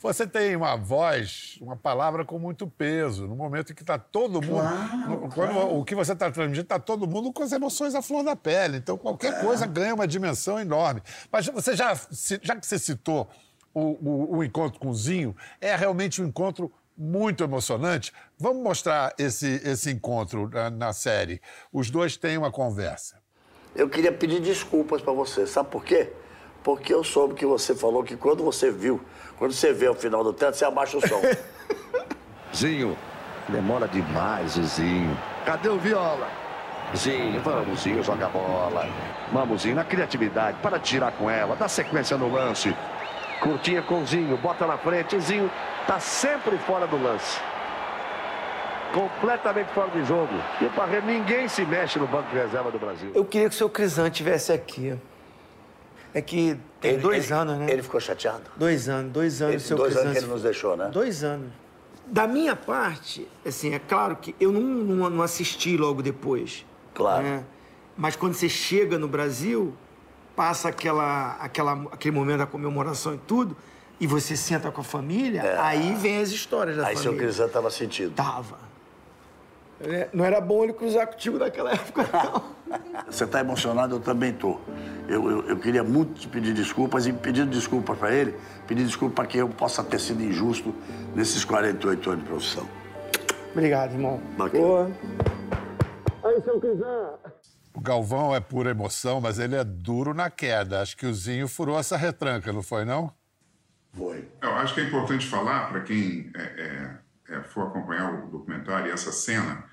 Você 0.00 0.26
tem 0.26 0.56
uma 0.56 0.76
voz, 0.76 1.58
uma 1.60 1.76
palavra 1.76 2.24
com 2.24 2.38
muito 2.38 2.66
peso, 2.66 3.26
no 3.26 3.36
momento 3.36 3.72
em 3.72 3.74
que 3.74 3.82
está 3.82 3.98
todo 3.98 4.42
mundo. 4.42 4.60
Claro, 4.60 5.18
quando 5.34 5.52
claro. 5.52 5.78
o 5.78 5.84
que 5.84 5.94
você 5.94 6.12
está 6.12 6.30
transmitindo, 6.30 6.64
está 6.64 6.78
todo 6.78 7.06
mundo 7.06 7.32
com 7.32 7.42
as 7.42 7.52
emoções 7.52 7.94
à 7.94 8.02
flor 8.02 8.24
da 8.24 8.36
pele. 8.36 8.78
Então, 8.78 8.96
qualquer 8.96 9.34
é. 9.34 9.40
coisa 9.40 9.66
ganha 9.66 9.94
uma 9.94 10.06
dimensão 10.06 10.58
enorme. 10.58 11.02
Mas 11.30 11.46
você 11.46 11.76
já, 11.76 11.94
já 12.42 12.56
que 12.56 12.66
você 12.66 12.78
citou 12.78 13.28
o, 13.74 13.80
o, 13.80 14.36
o 14.38 14.44
encontro 14.44 14.80
com 14.80 14.88
o 14.88 14.94
Zinho, 14.94 15.36
é 15.60 15.74
realmente 15.76 16.22
um 16.22 16.26
encontro 16.26 16.72
muito 16.96 17.44
emocionante. 17.44 18.12
Vamos 18.38 18.62
mostrar 18.62 19.14
esse, 19.18 19.60
esse 19.64 19.90
encontro 19.90 20.48
na, 20.48 20.70
na 20.70 20.92
série. 20.92 21.40
Os 21.72 21.90
dois 21.90 22.16
têm 22.16 22.38
uma 22.38 22.50
conversa. 22.50 23.20
Eu 23.74 23.90
queria 23.90 24.12
pedir 24.12 24.40
desculpas 24.40 25.02
para 25.02 25.12
você. 25.12 25.46
Sabe 25.46 25.70
por 25.70 25.84
quê? 25.84 26.10
Porque 26.66 26.92
eu 26.92 27.04
soube 27.04 27.34
que 27.34 27.46
você 27.46 27.76
falou 27.76 28.02
que 28.02 28.16
quando 28.16 28.42
você 28.42 28.72
viu 28.72 29.00
quando 29.38 29.52
você 29.52 29.72
vê 29.72 29.88
o 29.88 29.94
final 29.94 30.24
do 30.24 30.32
teto, 30.32 30.56
você 30.56 30.64
abaixa 30.64 30.96
o 30.96 31.06
som. 31.06 31.20
Zinho, 32.54 32.96
demora 33.48 33.86
demais 33.86 34.56
o 34.56 34.64
Zinho. 34.64 35.16
Cadê 35.44 35.68
o 35.68 35.78
Viola? 35.78 36.26
Zinho, 36.96 37.40
vamos, 37.40 37.80
Zinho, 37.82 38.02
joga 38.02 38.26
a 38.26 38.28
bola. 38.30 38.88
Vamos, 39.32 39.62
Zinho, 39.62 39.76
na 39.76 39.84
criatividade, 39.84 40.58
para 40.62 40.78
tirar 40.78 41.12
com 41.12 41.30
ela, 41.30 41.54
dá 41.54 41.68
sequência 41.68 42.16
no 42.16 42.32
lance. 42.32 42.74
Curtinha 43.40 43.82
com 43.82 44.02
o 44.02 44.06
Zinho, 44.06 44.36
bota 44.38 44.66
na 44.66 44.76
frente, 44.76 45.20
Zinho 45.20 45.50
tá 45.86 46.00
sempre 46.00 46.56
fora 46.58 46.86
do 46.86 47.00
lance. 47.00 47.38
Completamente 48.92 49.68
fora 49.72 49.90
de 49.90 50.02
jogo. 50.04 50.32
E 50.60 50.64
o 50.64 51.02
ninguém 51.02 51.46
se 51.46 51.64
mexe 51.64 51.98
no 51.98 52.06
banco 52.06 52.30
de 52.30 52.36
reserva 52.36 52.70
do 52.70 52.78
Brasil. 52.78 53.12
Eu 53.14 53.24
queria 53.24 53.50
que 53.50 53.54
o 53.54 53.58
seu 53.58 53.68
Crisante 53.68 54.22
estivesse 54.22 54.52
aqui. 54.52 54.98
É 56.16 56.22
que 56.22 56.58
tem 56.80 56.92
ele, 56.92 57.02
dois 57.02 57.26
ele, 57.26 57.34
anos, 57.34 57.58
né? 57.58 57.70
Ele 57.70 57.82
ficou 57.82 58.00
chateado? 58.00 58.44
Dois 58.56 58.88
anos, 58.88 59.12
dois 59.12 59.42
anos. 59.42 59.54
Ele, 59.56 59.62
seu 59.62 59.76
dois 59.76 59.94
anos 59.94 60.12
que 60.12 60.18
ele 60.18 60.26
nos 60.26 60.42
deixou, 60.42 60.74
né? 60.74 60.88
Dois 60.90 61.22
anos. 61.22 61.50
Da 62.06 62.26
minha 62.26 62.56
parte, 62.56 63.28
assim, 63.44 63.74
é 63.74 63.78
claro 63.78 64.16
que 64.16 64.34
eu 64.40 64.50
não, 64.50 64.62
não, 64.62 65.10
não 65.10 65.22
assisti 65.22 65.76
logo 65.76 66.00
depois. 66.00 66.64
Claro. 66.94 67.22
Né? 67.22 67.44
Mas 67.94 68.16
quando 68.16 68.32
você 68.32 68.48
chega 68.48 68.98
no 68.98 69.06
Brasil, 69.06 69.74
passa 70.34 70.70
aquela, 70.70 71.32
aquela, 71.32 71.72
aquele 71.92 72.14
momento 72.14 72.38
da 72.38 72.46
comemoração 72.46 73.12
e 73.12 73.18
tudo, 73.18 73.54
e 74.00 74.06
você 74.06 74.38
senta 74.38 74.70
com 74.70 74.80
a 74.80 74.84
família, 74.84 75.60
aí 75.62 75.94
vem 75.96 76.16
as 76.16 76.30
histórias 76.30 76.78
da 76.78 76.86
Aí 76.86 76.96
seu 76.96 77.12
família. 77.12 77.26
Crisan 77.26 77.48
tava 77.48 77.70
sentido. 77.70 78.14
Tava. 78.14 78.56
É, 79.80 80.08
Não 80.12 80.24
era 80.24 80.40
bom 80.40 80.64
ele 80.64 80.72
cruzar 80.72 81.06
contigo 81.06 81.38
naquela 81.38 81.72
época, 81.72 82.08
não. 82.12 82.56
Você 83.06 83.24
está 83.24 83.40
emocionado, 83.40 83.96
eu 83.96 84.00
também 84.00 84.32
tô. 84.32 84.58
Eu, 85.08 85.30
eu, 85.30 85.48
eu 85.48 85.58
queria 85.58 85.84
muito 85.84 86.20
te 86.20 86.28
pedir 86.28 86.52
desculpas 86.52 87.06
e 87.06 87.12
pedindo 87.12 87.50
desculpas 87.50 87.96
para 87.96 88.12
ele, 88.12 88.34
pedir 88.66 88.84
desculpas 88.84 89.14
para 89.14 89.26
que 89.26 89.38
eu 89.38 89.48
possa 89.48 89.84
ter 89.84 90.00
sido 90.00 90.22
injusto 90.22 90.74
nesses 91.14 91.44
48 91.44 92.10
anos 92.10 92.24
de 92.24 92.28
profissão. 92.28 92.68
Obrigado, 93.52 93.92
irmão. 93.92 94.20
Bacana. 94.36 94.62
Boa. 94.62 94.90
O 97.72 97.80
Galvão 97.80 98.34
é 98.34 98.40
pura 98.40 98.70
emoção, 98.70 99.20
mas 99.20 99.38
ele 99.38 99.54
é 99.54 99.62
duro 99.62 100.12
na 100.12 100.28
queda. 100.28 100.80
Acho 100.80 100.96
que 100.96 101.06
o 101.06 101.14
Zinho 101.14 101.46
furou 101.46 101.78
essa 101.78 101.96
retranca, 101.96 102.52
não 102.52 102.62
foi, 102.62 102.84
não? 102.84 103.12
Foi. 103.92 104.28
Eu 104.42 104.50
acho 104.56 104.74
que 104.74 104.80
é 104.80 104.84
importante 104.84 105.26
falar 105.26 105.68
para 105.68 105.80
quem 105.82 106.30
é, 106.36 106.42
é, 106.42 106.90
é, 107.28 107.42
for 107.42 107.68
acompanhar 107.68 108.12
o 108.12 108.30
documentário 108.30 108.88
e 108.88 108.92
essa 108.92 109.12
cena. 109.12 109.64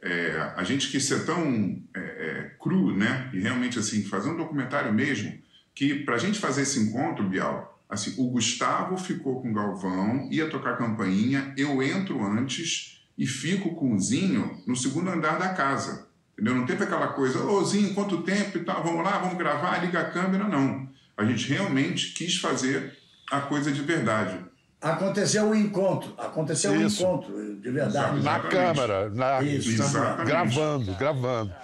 é, 0.00 0.52
a 0.56 0.64
gente 0.64 0.88
quis 0.88 1.04
ser 1.06 1.24
tão 1.24 1.80
é, 1.94 2.00
é, 2.00 2.56
cru, 2.60 2.96
né? 2.96 3.30
E 3.32 3.40
realmente 3.40 3.78
assim 3.78 4.02
fazer 4.02 4.30
um 4.30 4.36
documentário 4.36 4.92
mesmo 4.92 5.40
que 5.74 6.04
para 6.04 6.16
a 6.16 6.18
gente 6.18 6.38
fazer 6.38 6.62
esse 6.62 6.78
encontro, 6.80 7.28
Bial, 7.28 7.80
assim, 7.88 8.14
o 8.18 8.30
Gustavo 8.30 8.96
ficou 8.96 9.40
com 9.40 9.50
o 9.50 9.54
Galvão, 9.54 10.28
ia 10.30 10.48
tocar 10.48 10.76
campainha, 10.76 11.54
eu 11.56 11.82
entro 11.82 12.24
antes 12.24 13.02
e 13.16 13.26
fico 13.26 13.74
com 13.74 13.94
o 13.94 14.00
Zinho 14.00 14.62
no 14.66 14.76
segundo 14.76 15.10
andar 15.10 15.38
da 15.38 15.50
casa. 15.50 16.08
Entendeu? 16.32 16.54
Não 16.54 16.66
teve 16.66 16.84
aquela 16.84 17.08
coisa, 17.08 17.42
ô 17.44 17.64
Zinho, 17.64 17.94
quanto 17.94 18.22
tempo 18.22 18.58
e 18.58 18.64
tal, 18.64 18.82
vamos 18.82 19.04
lá, 19.04 19.18
vamos 19.18 19.36
gravar, 19.36 19.84
liga 19.84 20.00
a 20.00 20.10
câmera, 20.10 20.48
não. 20.48 20.88
A 21.16 21.24
gente 21.24 21.48
realmente 21.48 22.12
quis 22.14 22.38
fazer 22.38 22.96
a 23.30 23.40
coisa 23.40 23.70
de 23.70 23.82
verdade. 23.82 24.38
Aconteceu 24.82 25.44
um 25.44 25.54
encontro, 25.54 26.12
aconteceu 26.18 26.74
Isso. 26.74 27.06
um 27.06 27.08
encontro, 27.10 27.56
de 27.56 27.70
verdade. 27.70 28.14
Na 28.14 28.38
Exatamente. 28.38 28.50
câmera, 28.50 29.10
na... 29.10 29.42
Isso, 29.42 29.70
Exatamente. 29.70 30.26
gravando, 30.26 30.94
gravando. 30.94 31.54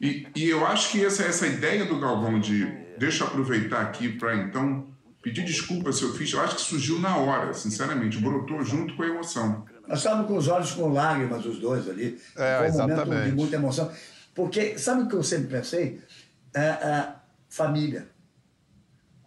E, 0.00 0.28
e 0.36 0.48
eu 0.48 0.64
acho 0.64 0.92
que 0.92 1.04
essa, 1.04 1.24
essa 1.24 1.46
ideia 1.46 1.84
do 1.84 1.98
Galvão 1.98 2.38
de 2.38 2.64
deixa 2.96 3.24
eu 3.24 3.26
aproveitar 3.26 3.80
aqui 3.82 4.08
para 4.10 4.36
então 4.36 4.86
pedir 5.22 5.44
desculpa 5.44 5.92
se 5.92 6.02
eu 6.02 6.14
fiz, 6.14 6.32
eu 6.32 6.40
acho 6.40 6.56
que 6.56 6.62
surgiu 6.62 6.98
na 6.98 7.16
hora, 7.16 7.52
sinceramente, 7.52 8.18
brotou 8.18 8.64
junto 8.64 8.94
com 8.96 9.02
a 9.02 9.06
emoção. 9.06 9.64
Nós 9.86 9.98
estávamos 9.98 10.28
com 10.28 10.36
os 10.36 10.48
olhos 10.48 10.72
com 10.72 10.92
lágrimas, 10.92 11.44
os 11.44 11.58
dois 11.58 11.88
ali. 11.88 12.18
É, 12.36 12.58
Foi 12.58 12.68
um 12.68 12.72
momento 12.72 12.92
exatamente. 12.92 13.30
de 13.30 13.36
muita 13.36 13.56
emoção. 13.56 13.90
Porque, 14.34 14.78
sabe 14.78 15.02
o 15.02 15.08
que 15.08 15.14
eu 15.14 15.22
sempre 15.22 15.48
pensei? 15.48 16.00
É, 16.54 16.60
é, 16.60 17.08
família. 17.48 18.08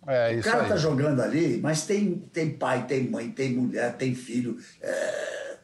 É 0.06 0.36
O 0.36 0.40
isso 0.40 0.50
cara 0.50 0.64
aí. 0.64 0.70
tá 0.70 0.76
jogando 0.78 1.22
ali, 1.22 1.60
mas 1.62 1.86
tem, 1.86 2.20
tem 2.34 2.52
pai, 2.58 2.86
tem 2.86 3.10
mãe, 3.10 3.32
tem 3.32 3.54
mulher, 3.56 3.96
tem 3.96 4.14
filho. 4.14 4.58
É... 4.82 5.58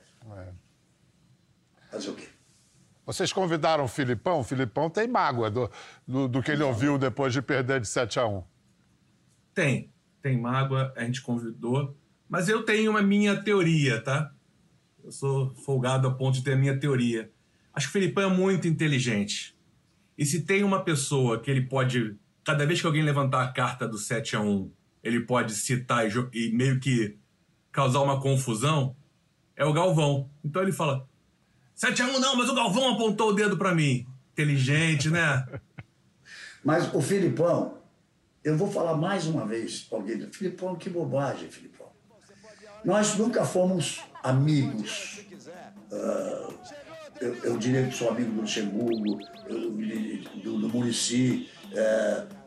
Fazer 1.91 2.09
o 2.11 2.15
quê? 2.15 2.27
Vocês 3.05 3.33
convidaram 3.33 3.85
o 3.85 3.87
Filipão? 3.87 4.39
O 4.39 4.43
Filipão 4.43 4.89
tem 4.89 5.07
mágoa 5.07 5.49
do, 5.49 5.69
do, 6.07 6.27
do 6.27 6.43
que 6.43 6.51
ele 6.51 6.61
ouviu 6.61 6.97
depois 6.97 7.33
de 7.33 7.41
perder 7.41 7.81
de 7.81 7.87
7 7.87 8.19
a 8.19 8.27
1 8.27 8.43
Tem, 9.53 9.91
tem 10.21 10.39
mágoa, 10.39 10.93
a 10.95 11.03
gente 11.03 11.21
convidou. 11.21 11.97
Mas 12.27 12.47
eu 12.47 12.63
tenho 12.63 12.91
uma 12.91 13.01
minha 13.01 13.41
teoria, 13.41 13.99
tá? 13.99 14.31
Eu 15.03 15.11
sou 15.11 15.55
folgado 15.55 16.07
a 16.07 16.13
ponto 16.13 16.35
de 16.35 16.43
ter 16.43 16.53
a 16.53 16.55
minha 16.55 16.79
teoria. 16.79 17.31
Acho 17.73 17.87
que 17.87 17.97
o 17.97 17.99
Filipão 18.01 18.31
é 18.31 18.35
muito 18.35 18.67
inteligente. 18.67 19.57
E 20.15 20.23
se 20.25 20.41
tem 20.41 20.63
uma 20.63 20.83
pessoa 20.83 21.39
que 21.39 21.49
ele 21.49 21.61
pode, 21.61 22.15
cada 22.49 22.65
vez 22.65 22.81
que 22.81 22.87
alguém 22.87 23.03
levantar 23.03 23.43
a 23.43 23.51
carta 23.51 23.87
do 23.87 23.95
7 23.95 24.35
a 24.35 24.41
1 24.41 24.71
ele 25.03 25.19
pode 25.19 25.53
citar 25.53 26.07
e, 26.07 26.11
e 26.33 26.51
meio 26.51 26.79
que 26.79 27.15
causar 27.71 28.01
uma 28.01 28.19
confusão, 28.19 28.95
é 29.55 29.63
o 29.63 29.71
Galvão. 29.71 30.27
Então 30.43 30.59
ele 30.63 30.71
fala: 30.71 31.07
7 31.75 32.01
a 32.01 32.07
1 32.07 32.19
não, 32.19 32.35
mas 32.35 32.49
o 32.49 32.55
Galvão 32.55 32.95
apontou 32.95 33.29
o 33.29 33.33
dedo 33.33 33.55
pra 33.55 33.75
mim. 33.75 34.07
Inteligente, 34.33 35.09
né? 35.11 35.45
Mas 36.63 36.93
o 36.93 37.01
Filipão, 37.01 37.77
eu 38.43 38.57
vou 38.57 38.69
falar 38.69 38.97
mais 38.97 39.25
uma 39.27 39.45
vez 39.45 39.79
para 39.81 39.97
alguém. 39.97 40.29
Filipão, 40.29 40.75
que 40.75 40.89
bobagem, 40.89 41.49
Filipão. 41.49 41.87
Nós 42.83 43.15
nunca 43.15 43.45
fomos 43.45 44.01
amigos. 44.21 45.21
Ah, 45.89 46.49
eu, 47.21 47.35
eu 47.43 47.57
diria 47.57 47.87
que 47.87 47.95
sou 47.95 48.09
amigo 48.09 48.31
do 48.31 48.41
Luxemburgo, 48.41 49.19
eu- 49.47 49.71
do, 50.43 50.57
do 50.59 50.69
Murici, 50.69 51.49
eu- 51.71 52.38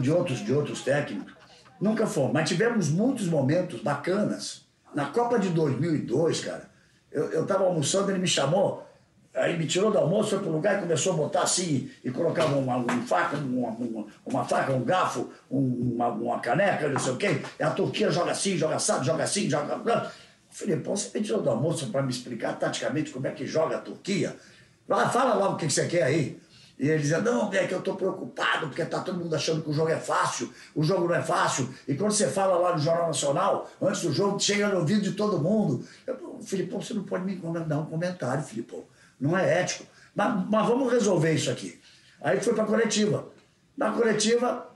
de, 0.00 0.10
outros, 0.10 0.44
de 0.44 0.52
outros 0.52 0.82
técnicos. 0.82 1.32
Nunca 1.80 2.06
fomos, 2.06 2.32
mas 2.32 2.48
tivemos 2.48 2.88
muitos 2.90 3.26
momentos 3.26 3.80
bacanas. 3.80 4.64
Na 4.94 5.06
Copa 5.06 5.38
de 5.38 5.48
2002, 5.48 6.40
cara, 6.44 6.70
eu, 7.10 7.24
eu 7.30 7.46
tava 7.46 7.64
almoçando, 7.64 8.10
ele 8.10 8.18
me 8.20 8.28
chamou, 8.28 8.86
aí 9.34 9.56
me 9.58 9.66
tirou 9.66 9.90
do 9.90 9.98
almoço, 9.98 10.30
foi 10.30 10.38
pro 10.40 10.50
lugar 10.50 10.78
e 10.78 10.80
começou 10.82 11.14
a 11.14 11.16
botar 11.16 11.42
assim, 11.42 11.90
e 12.04 12.10
colocava 12.10 12.56
uma, 12.56 12.76
um 12.76 13.06
faca, 13.06 13.36
uma, 13.36 13.68
uma, 13.70 14.06
uma 14.24 14.44
faca, 14.44 14.72
um 14.72 14.84
garfo, 14.84 15.30
um- 15.50 15.94
uma, 15.94 16.08
uma 16.08 16.38
caneca, 16.40 16.88
não 16.88 17.00
sei 17.00 17.12
o 17.12 17.16
quê, 17.16 17.40
e 17.58 17.62
a 17.62 17.70
Turquia 17.70 18.10
joga 18.10 18.30
assim, 18.32 18.56
joga 18.56 18.76
assado, 18.76 19.04
joga 19.04 19.24
assim, 19.24 19.48
joga... 19.48 19.74
Eu 19.84 20.10
falei, 20.50 20.76
pô, 20.76 20.94
você 20.94 21.18
me 21.18 21.24
tirou 21.24 21.40
do 21.42 21.48
almoço 21.48 21.86
para 21.88 22.02
me 22.02 22.10
explicar 22.10 22.58
taticamente 22.58 23.10
como 23.10 23.26
é 23.26 23.30
que 23.30 23.46
joga 23.46 23.76
a 23.76 23.80
Turquia? 23.80 24.36
Vai, 24.86 25.08
fala 25.10 25.34
logo 25.34 25.54
o 25.54 25.56
que 25.56 25.68
você 25.70 25.86
quer 25.86 26.02
aí. 26.02 26.38
E 26.82 26.88
ele 26.88 27.00
dizia, 27.00 27.20
não, 27.20 27.48
é 27.52 27.64
que 27.64 27.72
eu 27.72 27.80
tô 27.80 27.94
preocupado, 27.94 28.66
porque 28.66 28.84
tá 28.84 28.98
todo 28.98 29.16
mundo 29.16 29.32
achando 29.36 29.62
que 29.62 29.70
o 29.70 29.72
jogo 29.72 29.88
é 29.88 30.00
fácil, 30.00 30.52
o 30.74 30.82
jogo 30.82 31.06
não 31.06 31.14
é 31.14 31.22
fácil. 31.22 31.72
E 31.86 31.94
quando 31.94 32.10
você 32.10 32.26
fala 32.26 32.56
lá 32.56 32.72
no 32.72 32.80
Jornal 32.80 33.06
Nacional, 33.06 33.70
antes 33.80 34.02
do 34.02 34.12
jogo, 34.12 34.40
chega 34.40 34.66
no 34.66 34.80
ouvido 34.80 35.00
de 35.00 35.12
todo 35.12 35.38
mundo. 35.38 35.86
Eu, 36.04 36.40
Filipão, 36.42 36.80
você 36.80 36.92
não 36.92 37.04
pode 37.04 37.24
me 37.24 37.36
dar 37.36 37.78
um 37.78 37.86
comentário, 37.86 38.42
Filipão. 38.42 38.82
Não 39.20 39.38
é 39.38 39.60
ético. 39.60 39.86
Mas, 40.12 40.44
mas 40.50 40.66
vamos 40.66 40.92
resolver 40.92 41.32
isso 41.32 41.52
aqui. 41.52 41.80
Aí 42.20 42.40
foi 42.40 42.52
pra 42.52 42.64
coletiva. 42.64 43.28
Na 43.76 43.92
coletiva, 43.92 44.68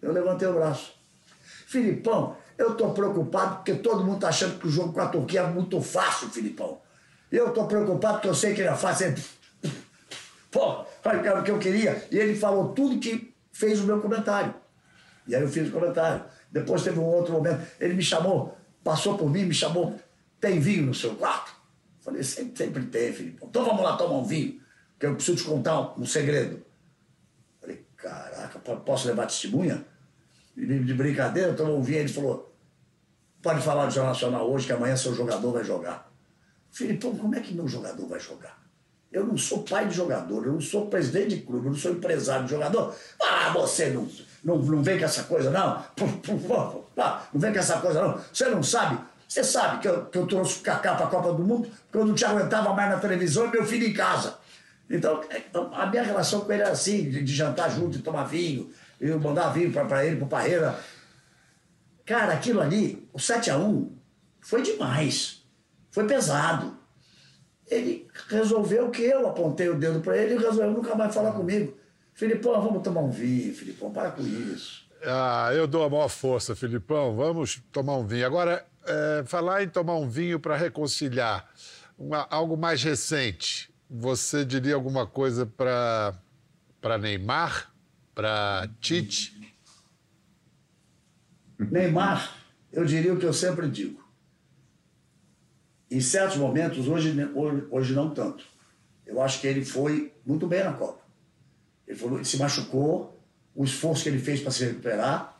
eu 0.00 0.12
levantei 0.12 0.46
o 0.46 0.54
braço. 0.54 0.92
Filipão, 1.66 2.36
eu 2.56 2.76
tô 2.76 2.90
preocupado 2.90 3.56
porque 3.56 3.74
todo 3.74 4.04
mundo 4.04 4.20
tá 4.20 4.28
achando 4.28 4.60
que 4.60 4.68
o 4.68 4.70
jogo 4.70 4.92
com 4.92 5.00
a 5.00 5.08
Turquia 5.08 5.40
é 5.40 5.46
muito 5.48 5.82
fácil, 5.82 6.28
Filipão. 6.28 6.80
Eu 7.32 7.52
tô 7.52 7.66
preocupado 7.66 8.18
porque 8.18 8.28
eu 8.28 8.34
sei 8.34 8.54
que 8.54 8.60
ele 8.60 8.68
é 8.68 8.76
fácil. 8.76 9.12
O 11.06 11.42
que 11.42 11.50
eu 11.50 11.58
queria. 11.58 12.06
E 12.10 12.18
ele 12.18 12.34
falou 12.34 12.72
tudo 12.72 12.98
que 12.98 13.34
fez 13.52 13.80
o 13.80 13.84
meu 13.84 14.00
comentário. 14.00 14.54
E 15.26 15.34
aí 15.34 15.42
eu 15.42 15.48
fiz 15.48 15.68
o 15.68 15.72
comentário. 15.72 16.24
Depois 16.50 16.82
teve 16.82 16.98
um 16.98 17.04
outro 17.04 17.32
momento. 17.32 17.66
Ele 17.80 17.94
me 17.94 18.02
chamou, 18.02 18.56
passou 18.82 19.16
por 19.16 19.30
mim, 19.30 19.44
me 19.44 19.54
chamou. 19.54 19.98
Tem 20.40 20.60
vinho 20.60 20.86
no 20.86 20.94
seu 20.94 21.14
quarto? 21.16 21.54
Falei, 22.00 22.22
sempre, 22.22 22.56
sempre 22.56 22.84
tem, 22.86 23.12
Filipão. 23.12 23.48
Então 23.48 23.64
vamos 23.64 23.82
lá 23.82 23.96
tomar 23.96 24.18
um 24.18 24.24
vinho, 24.24 24.60
que 24.98 25.06
eu 25.06 25.14
preciso 25.14 25.38
te 25.38 25.44
contar 25.44 25.80
um, 25.80 26.02
um 26.02 26.06
segredo. 26.06 26.64
Falei, 27.60 27.84
caraca, 27.96 28.58
po- 28.60 28.76
posso 28.76 29.08
levar 29.08 29.26
testemunha? 29.26 29.84
De 30.56 30.94
brincadeira, 30.94 31.50
eu 31.50 31.56
tomou 31.56 31.78
um 31.78 31.82
vinho, 31.82 31.98
ele 31.98 32.08
falou, 32.08 32.56
pode 33.42 33.60
falar 33.60 33.86
do 33.86 33.92
Jornal 33.92 34.12
Nacional 34.12 34.50
hoje, 34.50 34.66
que 34.66 34.72
amanhã 34.72 34.96
seu 34.96 35.14
jogador 35.14 35.52
vai 35.52 35.64
jogar. 35.64 36.10
Filipão, 36.70 37.16
como 37.16 37.34
é 37.34 37.40
que 37.40 37.52
meu 37.52 37.66
jogador 37.66 38.06
vai 38.06 38.20
jogar? 38.20 38.65
Eu 39.16 39.24
não 39.24 39.38
sou 39.38 39.62
pai 39.62 39.88
de 39.88 39.94
jogador, 39.94 40.44
eu 40.44 40.52
não 40.52 40.60
sou 40.60 40.88
presidente 40.88 41.36
de 41.36 41.40
clube, 41.40 41.64
eu 41.64 41.72
não 41.72 41.78
sou 41.78 41.92
empresário 41.92 42.44
de 42.44 42.50
jogador. 42.50 42.94
Ah, 43.18 43.48
você 43.48 43.88
não, 43.88 44.06
não, 44.44 44.58
não 44.58 44.82
vem 44.82 44.98
com 44.98 45.06
essa 45.06 45.22
coisa, 45.22 45.50
não. 45.50 45.82
Ah, 46.98 47.22
Não 47.32 47.40
vem 47.40 47.50
com 47.50 47.58
essa 47.58 47.78
coisa, 47.78 48.02
não. 48.02 48.20
Você 48.30 48.46
não 48.50 48.62
sabe. 48.62 48.98
Você 49.26 49.42
sabe 49.42 49.80
que 49.80 49.88
eu, 49.88 50.04
que 50.04 50.18
eu 50.18 50.26
trouxe 50.26 50.60
o 50.60 50.62
Kaká 50.62 50.96
para 50.96 51.06
a 51.06 51.08
Copa 51.08 51.32
do 51.32 51.42
Mundo 51.42 51.66
porque 51.86 51.96
eu 51.96 52.04
não 52.04 52.14
te 52.14 52.26
aguentava 52.26 52.74
mais 52.74 52.90
na 52.90 52.98
televisão 52.98 53.46
e 53.46 53.50
meu 53.50 53.64
filho 53.64 53.86
em 53.86 53.94
casa. 53.94 54.36
Então, 54.90 55.22
é, 55.30 55.42
a 55.72 55.86
minha 55.86 56.02
relação 56.02 56.42
com 56.42 56.52
ele 56.52 56.60
era 56.60 56.72
assim, 56.72 57.08
de, 57.08 57.24
de 57.24 57.34
jantar 57.34 57.70
junto, 57.70 57.96
de 57.96 58.00
tomar 58.00 58.24
vinho, 58.24 58.70
eu 59.00 59.18
mandar 59.18 59.48
vinho 59.48 59.72
para 59.72 60.04
ele, 60.04 60.16
para 60.16 60.26
Parreira. 60.26 60.78
Cara, 62.04 62.34
aquilo 62.34 62.60
ali, 62.60 63.08
o 63.14 63.18
7 63.18 63.50
a 63.50 63.56
1 63.56 63.96
foi 64.42 64.60
demais. 64.60 65.42
Foi 65.90 66.06
pesado. 66.06 66.76
Ele 67.68 68.06
resolveu 68.28 68.90
que 68.90 69.02
eu 69.02 69.28
apontei 69.28 69.68
o 69.68 69.78
dedo 69.78 70.00
para 70.00 70.16
ele 70.16 70.34
e 70.34 70.38
resolveu 70.38 70.70
nunca 70.70 70.94
mais 70.94 71.12
falar 71.14 71.32
comigo. 71.32 71.76
Filipão, 72.14 72.60
vamos 72.62 72.82
tomar 72.82 73.00
um 73.00 73.10
vinho, 73.10 73.54
Filipão, 73.54 73.90
para 73.92 74.10
com 74.12 74.22
isso. 74.22 74.86
Ah, 75.04 75.50
eu 75.52 75.66
dou 75.66 75.84
a 75.84 75.90
maior 75.90 76.08
força, 76.08 76.54
Filipão. 76.56 77.14
Vamos 77.16 77.60
tomar 77.72 77.96
um 77.96 78.06
vinho. 78.06 78.24
Agora, 78.24 78.64
é, 78.86 79.24
falar 79.26 79.62
em 79.62 79.68
tomar 79.68 79.96
um 79.96 80.08
vinho 80.08 80.38
para 80.40 80.56
reconciliar, 80.56 81.48
uma- 81.98 82.26
algo 82.30 82.56
mais 82.56 82.82
recente. 82.82 83.70
Você 83.90 84.44
diria 84.44 84.74
alguma 84.74 85.06
coisa 85.06 85.44
para 85.46 86.14
para 86.80 86.98
Neymar, 86.98 87.72
para 88.14 88.68
Tite? 88.80 89.34
Neymar, 91.58 92.36
eu 92.72 92.84
diria 92.84 93.12
o 93.12 93.18
que 93.18 93.26
eu 93.26 93.32
sempre 93.32 93.68
digo. 93.68 94.05
Em 95.90 96.00
certos 96.00 96.36
momentos, 96.36 96.88
hoje, 96.88 97.14
hoje, 97.34 97.64
hoje 97.70 97.94
não 97.94 98.10
tanto. 98.10 98.44
Eu 99.06 99.22
acho 99.22 99.40
que 99.40 99.46
ele 99.46 99.64
foi 99.64 100.12
muito 100.26 100.46
bem 100.46 100.64
na 100.64 100.72
Copa. 100.72 100.98
Ele, 101.86 101.96
foi- 101.96 102.14
ele 102.14 102.24
se 102.24 102.36
machucou, 102.38 103.16
o 103.54 103.64
esforço 103.64 104.02
que 104.02 104.08
ele 104.08 104.18
fez 104.18 104.40
para 104.40 104.50
se 104.50 104.64
recuperar, 104.64 105.34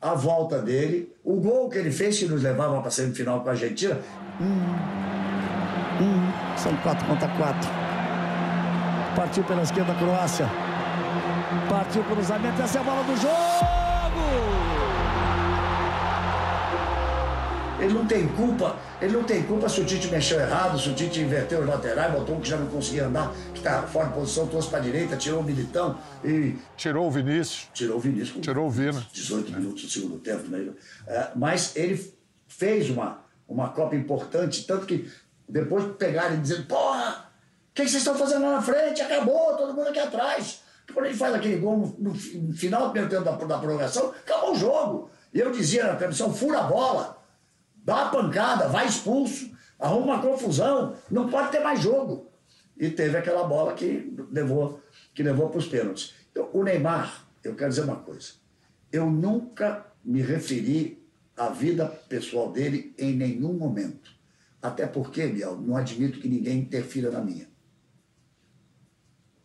a 0.00 0.14
volta 0.14 0.62
dele, 0.62 1.12
o 1.24 1.34
gol 1.40 1.68
que 1.68 1.76
ele 1.76 1.90
fez 1.90 2.18
que 2.18 2.24
nos 2.26 2.42
levava 2.42 2.78
para 2.78 2.88
a 2.88 2.90
semifinal 2.90 3.42
com 3.42 3.48
a 3.48 3.52
Argentina. 3.52 3.98
Hum, 4.40 4.74
hum, 6.00 6.56
são 6.56 6.74
quatro 6.78 7.06
contra 7.06 7.28
quatro. 7.36 7.68
Partiu 9.16 9.42
pela 9.44 9.62
esquerda 9.62 9.92
a 9.92 9.96
Croácia. 9.96 10.46
Partiu 11.68 12.00
o 12.00 12.04
cruzamento, 12.04 12.62
essa 12.62 12.78
é 12.78 12.80
a 12.80 12.84
bola 12.84 13.02
do 13.02 13.16
jogo! 13.16 14.69
Ele 17.80 17.94
não 17.94 18.06
tem 18.06 18.28
culpa, 18.28 18.78
ele 19.00 19.12
não 19.14 19.24
tem 19.24 19.42
culpa 19.42 19.66
se 19.66 19.80
o 19.80 19.84
Tite 19.86 20.08
mexeu 20.08 20.38
errado, 20.38 20.78
se 20.78 20.90
o 20.90 20.94
Tite 20.94 21.20
inverteu 21.20 21.60
os 21.60 21.66
laterais, 21.66 22.12
botou 22.12 22.36
um 22.36 22.40
que 22.40 22.48
já 22.48 22.58
não 22.58 22.66
conseguia 22.66 23.06
andar, 23.06 23.32
que 23.54 23.58
está 23.58 23.82
fora 23.84 24.08
de 24.08 24.14
posição, 24.14 24.46
trouxe 24.46 24.68
para 24.68 24.80
a 24.80 24.82
direita, 24.82 25.16
tirou 25.16 25.40
o 25.40 25.42
Militão 25.42 25.98
e. 26.22 26.56
Tirou 26.76 27.06
o 27.06 27.10
Vinícius. 27.10 27.68
Tirou 27.72 27.96
o 27.96 28.00
Vinícius. 28.00 28.44
Tirou 28.44 28.66
o 28.66 28.70
Vina. 28.70 29.06
18 29.12 29.52
minutos 29.52 29.82
do 29.82 29.88
segundo 29.88 30.18
tempo. 30.18 30.46
Né? 30.48 30.72
É, 31.06 31.30
mas 31.34 31.74
ele 31.74 32.14
fez 32.46 32.90
uma, 32.90 33.24
uma 33.48 33.70
Copa 33.70 33.96
importante, 33.96 34.66
tanto 34.66 34.84
que 34.84 35.10
depois 35.48 35.84
pegaram 35.98 36.34
e 36.34 36.38
dizendo, 36.38 36.66
porra, 36.66 37.30
o 37.70 37.74
que, 37.74 37.84
que, 37.84 37.88
vocês 37.88 38.02
estão 38.02 38.14
fazendo 38.14 38.42
lá 38.42 38.56
na 38.56 38.62
frente? 38.62 39.00
Acabou, 39.00 39.56
todo 39.56 39.72
mundo 39.72 39.88
aqui 39.88 40.00
atrás. 40.00 40.60
Quando 40.92 41.06
ele 41.06 41.16
faz 41.16 41.34
aquele 41.34 41.56
gol 41.56 41.96
no, 41.98 42.10
no 42.10 42.52
final 42.52 42.88
do 42.88 42.90
primeiro 42.90 43.08
tempo 43.08 43.24
da, 43.24 43.46
da 43.46 43.58
prorrogação, 43.58 44.10
acabou 44.10 44.52
o 44.52 44.56
jogo. 44.56 45.10
E 45.32 45.38
eu 45.38 45.50
dizia 45.50 45.86
na 45.86 45.94
transmissão, 45.94 46.34
fura 46.34 46.58
a 46.58 46.62
bola 46.64 47.19
dá 47.84 47.94
uma 47.94 48.10
pancada, 48.10 48.68
vai 48.68 48.86
expulso, 48.86 49.50
arruma 49.78 50.14
uma 50.14 50.22
confusão, 50.22 50.96
não 51.10 51.28
pode 51.28 51.50
ter 51.50 51.60
mais 51.60 51.80
jogo. 51.80 52.30
E 52.76 52.88
teve 52.90 53.16
aquela 53.16 53.44
bola 53.44 53.74
que 53.74 54.14
levou, 54.30 54.80
que 55.14 55.22
levou 55.22 55.48
para 55.50 55.58
os 55.58 55.66
pênaltis. 55.66 56.14
Então, 56.30 56.48
o 56.52 56.62
Neymar, 56.62 57.26
eu 57.44 57.54
quero 57.54 57.70
dizer 57.70 57.82
uma 57.82 57.96
coisa, 57.96 58.32
eu 58.90 59.10
nunca 59.10 59.86
me 60.04 60.22
referi 60.22 61.06
à 61.36 61.48
vida 61.48 61.86
pessoal 61.86 62.50
dele 62.52 62.94
em 62.98 63.14
nenhum 63.14 63.52
momento. 63.52 64.10
Até 64.62 64.86
porque, 64.86 65.26
Biel, 65.26 65.56
não 65.56 65.76
admito 65.76 66.20
que 66.20 66.28
ninguém 66.28 66.58
interfira 66.58 67.10
na 67.10 67.20
minha. 67.20 67.48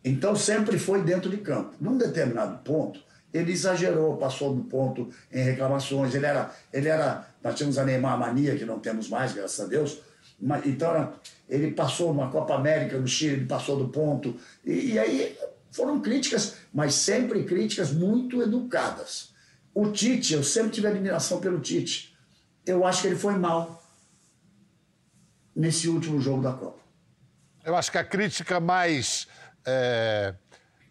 Então 0.04 0.36
sempre 0.36 0.78
foi 0.78 1.02
dentro 1.02 1.28
de 1.30 1.38
campo. 1.38 1.74
Num 1.80 1.96
determinado 1.96 2.58
ponto, 2.62 3.02
ele 3.32 3.52
exagerou, 3.52 4.16
passou 4.16 4.54
do 4.54 4.62
ponto 4.64 5.10
em 5.32 5.42
reclamações. 5.42 6.14
Ele 6.14 6.26
era, 6.26 6.54
ele 6.72 6.88
era 6.88 7.26
nós 7.46 7.54
tínhamos 7.54 7.78
a 7.78 7.84
Neymar 7.84 8.18
Mania, 8.18 8.56
que 8.56 8.64
não 8.64 8.80
temos 8.80 9.08
mais, 9.08 9.32
graças 9.32 9.64
a 9.64 9.68
Deus. 9.68 10.00
Então, 10.64 11.12
ele 11.48 11.70
passou 11.70 12.12
numa 12.12 12.28
Copa 12.28 12.56
América 12.56 12.98
no 12.98 13.06
Chile, 13.06 13.34
ele 13.34 13.46
passou 13.46 13.78
do 13.78 13.88
ponto. 13.88 14.36
E, 14.64 14.94
e 14.94 14.98
aí 14.98 15.38
foram 15.70 16.00
críticas, 16.00 16.56
mas 16.74 16.94
sempre 16.94 17.44
críticas 17.44 17.92
muito 17.92 18.42
educadas. 18.42 19.32
O 19.72 19.92
Tite, 19.92 20.34
eu 20.34 20.42
sempre 20.42 20.72
tive 20.72 20.88
admiração 20.88 21.38
pelo 21.38 21.60
Tite. 21.60 22.16
Eu 22.66 22.84
acho 22.84 23.02
que 23.02 23.06
ele 23.06 23.16
foi 23.16 23.34
mal 23.34 23.80
nesse 25.54 25.88
último 25.88 26.20
jogo 26.20 26.42
da 26.42 26.52
Copa. 26.52 26.80
Eu 27.64 27.76
acho 27.76 27.92
que 27.92 27.98
a 27.98 28.04
crítica 28.04 28.58
mais. 28.58 29.28
É... 29.64 30.34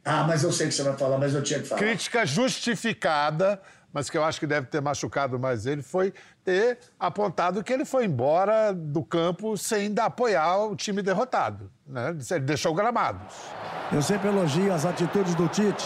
Ah, 0.06 0.24
mas 0.24 0.42
eu 0.42 0.54
sei 0.54 0.68
que 0.68 0.74
você 0.74 0.84
vai 0.84 0.96
falar, 0.96 1.18
mas 1.18 1.34
eu 1.34 1.44
tinha 1.44 1.60
que 1.60 1.68
falar. 1.68 1.82
Crítica 1.82 2.26
justificada 2.26 3.62
mas 3.96 4.10
que 4.10 4.18
eu 4.18 4.26
acho 4.26 4.42
que 4.42 4.46
deve 4.46 4.68
ter 4.68 4.82
machucado 4.82 5.40
mais 5.40 5.66
ele, 5.66 5.82
foi 5.82 6.14
ter 6.44 6.80
apontado 7.00 7.64
que 7.64 7.72
ele 7.72 7.86
foi 7.86 8.04
embora 8.04 8.74
do 8.74 9.02
campo 9.02 9.56
sem 9.56 9.84
ainda 9.84 10.04
apoiar 10.04 10.66
o 10.66 10.76
time 10.76 11.02
derrotado. 11.02 11.72
Né? 11.88 12.14
Ele 12.30 12.42
deixou 12.42 12.74
gramados. 12.74 13.34
Eu 13.94 14.02
sempre 14.02 14.28
elogio 14.28 14.74
as 14.74 14.86
atitudes 14.86 15.34
do 15.36 15.48
Tite, 15.48 15.86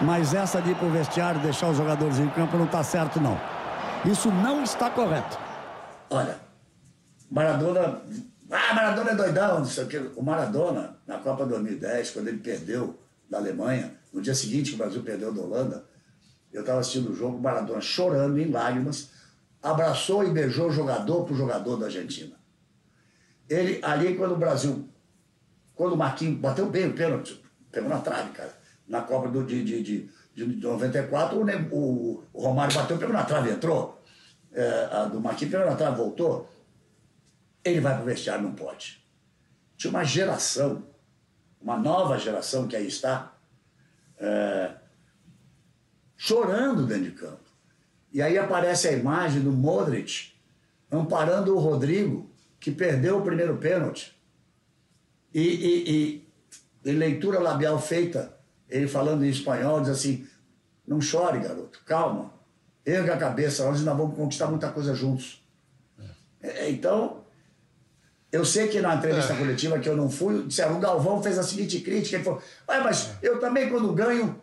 mas 0.00 0.34
essa 0.34 0.60
de 0.60 0.72
ir 0.72 0.74
pro 0.74 0.90
vestiário 0.90 1.40
deixar 1.40 1.68
os 1.68 1.76
jogadores 1.76 2.18
em 2.18 2.28
campo 2.30 2.56
não 2.56 2.64
está 2.64 2.82
certo, 2.82 3.20
não. 3.20 3.40
Isso 4.04 4.28
não 4.28 4.64
está 4.64 4.90
correto. 4.90 5.38
Olha, 6.10 6.40
Maradona. 7.30 8.02
Ah, 8.50 8.74
Maradona 8.74 9.12
é 9.12 9.14
doidão, 9.14 9.58
não 9.60 9.64
sei 9.64 9.84
o 9.84 9.86
quê. 9.86 10.10
O 10.16 10.24
Maradona, 10.24 10.96
na 11.06 11.18
Copa 11.18 11.46
2010, 11.46 12.10
quando 12.10 12.26
ele 12.26 12.38
perdeu 12.38 12.98
da 13.30 13.38
Alemanha, 13.38 13.94
no 14.12 14.20
dia 14.20 14.34
seguinte 14.34 14.70
que 14.70 14.74
o 14.74 14.78
Brasil 14.78 15.04
perdeu 15.04 15.32
da 15.32 15.40
Holanda, 15.40 15.91
eu 16.52 16.60
estava 16.60 16.80
assistindo 16.80 17.10
o 17.10 17.14
jogo, 17.14 17.38
o 17.38 17.40
Maradona 17.40 17.80
chorando 17.80 18.38
em 18.38 18.50
lágrimas, 18.50 19.10
abraçou 19.62 20.24
e 20.24 20.30
beijou 20.30 20.68
o 20.68 20.72
jogador 20.72 21.30
o 21.30 21.34
jogador 21.34 21.76
da 21.76 21.86
Argentina. 21.86 22.36
Ele, 23.48 23.80
ali, 23.82 24.16
quando 24.16 24.32
o 24.32 24.36
Brasil, 24.36 24.88
quando 25.74 25.92
o 25.92 25.96
Marquinhos 25.96 26.38
bateu 26.38 26.68
bem 26.68 26.88
o 26.88 26.94
pênalti, 26.94 27.42
pegou 27.70 27.88
na 27.88 27.98
trave, 27.98 28.30
cara, 28.30 28.52
na 28.86 29.00
Copa 29.02 29.28
do, 29.28 29.44
de, 29.44 29.64
de, 29.64 29.82
de, 29.82 30.10
de 30.34 30.56
94, 30.56 31.38
o, 31.38 31.44
o, 31.74 32.24
o 32.32 32.42
Romário 32.42 32.74
bateu, 32.74 32.98
pegou 32.98 33.14
na 33.14 33.24
trave, 33.24 33.50
entrou. 33.50 34.02
É, 34.52 34.88
a 34.92 35.04
do 35.04 35.20
Marquinhos 35.20 35.52
pegou 35.52 35.66
na 35.66 35.76
trave, 35.76 35.96
voltou. 35.96 36.50
Ele 37.64 37.80
vai 37.80 37.94
para 37.94 38.02
o 38.02 38.06
vestiário, 38.06 38.42
não 38.42 38.52
pode. 38.52 39.02
Tinha 39.76 39.90
uma 39.90 40.04
geração, 40.04 40.84
uma 41.60 41.76
nova 41.76 42.18
geração 42.18 42.66
que 42.66 42.76
aí 42.76 42.86
está, 42.86 43.34
é, 44.18 44.72
chorando 46.24 46.86
dentro 46.86 47.02
de 47.02 47.10
campo. 47.10 47.40
E 48.12 48.22
aí 48.22 48.38
aparece 48.38 48.86
a 48.86 48.92
imagem 48.92 49.42
do 49.42 49.50
Modric 49.50 50.30
amparando 50.88 51.52
o 51.52 51.58
Rodrigo, 51.58 52.30
que 52.60 52.70
perdeu 52.70 53.18
o 53.18 53.22
primeiro 53.22 53.56
pênalti. 53.56 54.16
E, 55.34 55.40
e, 55.40 55.90
e, 55.90 56.28
e 56.84 56.92
leitura 56.92 57.40
labial 57.40 57.76
feita, 57.80 58.38
ele 58.68 58.86
falando 58.86 59.24
em 59.24 59.30
espanhol, 59.30 59.80
diz 59.80 59.88
assim: 59.88 60.24
não 60.86 61.00
chore, 61.00 61.40
garoto, 61.40 61.82
calma, 61.84 62.32
erga 62.86 63.14
a 63.14 63.18
cabeça, 63.18 63.64
nós 63.64 63.80
ainda 63.80 63.92
vamos 63.92 64.14
conquistar 64.14 64.46
muita 64.46 64.70
coisa 64.70 64.94
juntos. 64.94 65.44
É, 66.40 66.70
então, 66.70 67.24
eu 68.30 68.44
sei 68.44 68.68
que 68.68 68.80
na 68.80 68.94
entrevista 68.94 69.32
é. 69.32 69.36
coletiva 69.36 69.80
que 69.80 69.88
eu 69.88 69.96
não 69.96 70.08
fui, 70.08 70.44
disseram, 70.44 70.76
o 70.76 70.80
Galvão 70.80 71.20
fez 71.20 71.36
a 71.36 71.42
seguinte 71.42 71.80
crítica, 71.80 72.14
ele 72.14 72.24
falou, 72.24 72.40
mas 72.68 73.10
eu 73.20 73.40
também 73.40 73.68
quando 73.68 73.92
ganho 73.92 74.40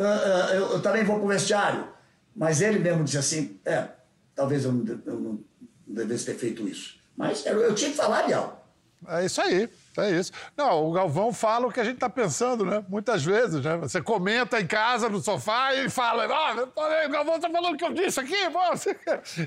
uh, 0.00 0.50
uh, 0.50 0.54
eu, 0.54 0.72
eu, 0.72 0.82
também 0.82 1.04
vou 1.04 1.16
para 1.16 1.24
o 1.24 1.28
vestiário. 1.28 1.88
Mas 2.34 2.60
ele 2.60 2.78
mesmo 2.78 3.04
disse 3.04 3.18
assim, 3.18 3.60
é, 3.64 3.88
talvez 4.34 4.64
eu 4.64 4.72
não, 4.72 5.00
eu 5.06 5.20
não 5.20 5.40
devesse 5.86 6.26
ter 6.26 6.34
feito 6.34 6.66
isso. 6.66 6.98
Mas 7.16 7.44
eu, 7.44 7.60
eu 7.60 7.74
tinha 7.74 7.90
que 7.90 7.96
falar, 7.96 8.22
Bial. 8.22 8.66
É 9.08 9.24
isso 9.24 9.40
aí. 9.40 9.68
É 9.96 10.10
isso. 10.10 10.32
Não, 10.56 10.88
o 10.88 10.92
Galvão 10.92 11.32
fala 11.32 11.66
o 11.66 11.72
que 11.72 11.80
a 11.80 11.84
gente 11.84 11.94
está 11.94 12.08
pensando, 12.08 12.64
né? 12.64 12.84
Muitas 12.88 13.24
vezes, 13.24 13.62
né? 13.62 13.76
Você 13.78 14.00
comenta 14.00 14.60
em 14.60 14.66
casa, 14.66 15.08
no 15.08 15.20
sofá, 15.20 15.74
e 15.74 15.90
fala, 15.90 16.24
ah, 16.24 17.06
o 17.06 17.10
Galvão 17.10 17.36
está 17.36 17.50
falando 17.50 17.74
o 17.74 17.76
que 17.76 17.84
eu 17.84 17.92
disse 17.92 18.20
aqui, 18.20 18.48
você... 18.48 18.96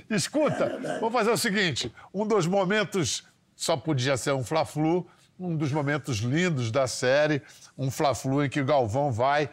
Escuta, 0.09 0.65
é 0.65 0.99
vamos 0.99 1.13
fazer 1.13 1.31
o 1.31 1.37
seguinte, 1.37 1.93
um 2.13 2.27
dos 2.27 2.45
momentos, 2.45 3.23
só 3.55 3.77
podia 3.77 4.17
ser 4.17 4.33
um 4.33 4.43
Fla-Flu, 4.43 5.07
um 5.39 5.55
dos 5.55 5.71
momentos 5.71 6.17
lindos 6.17 6.71
da 6.71 6.87
série, 6.87 7.41
um 7.77 7.89
Fla-Flu 7.89 8.43
em 8.43 8.49
que 8.49 8.61
o 8.61 8.65
Galvão 8.65 9.11
vai 9.11 9.49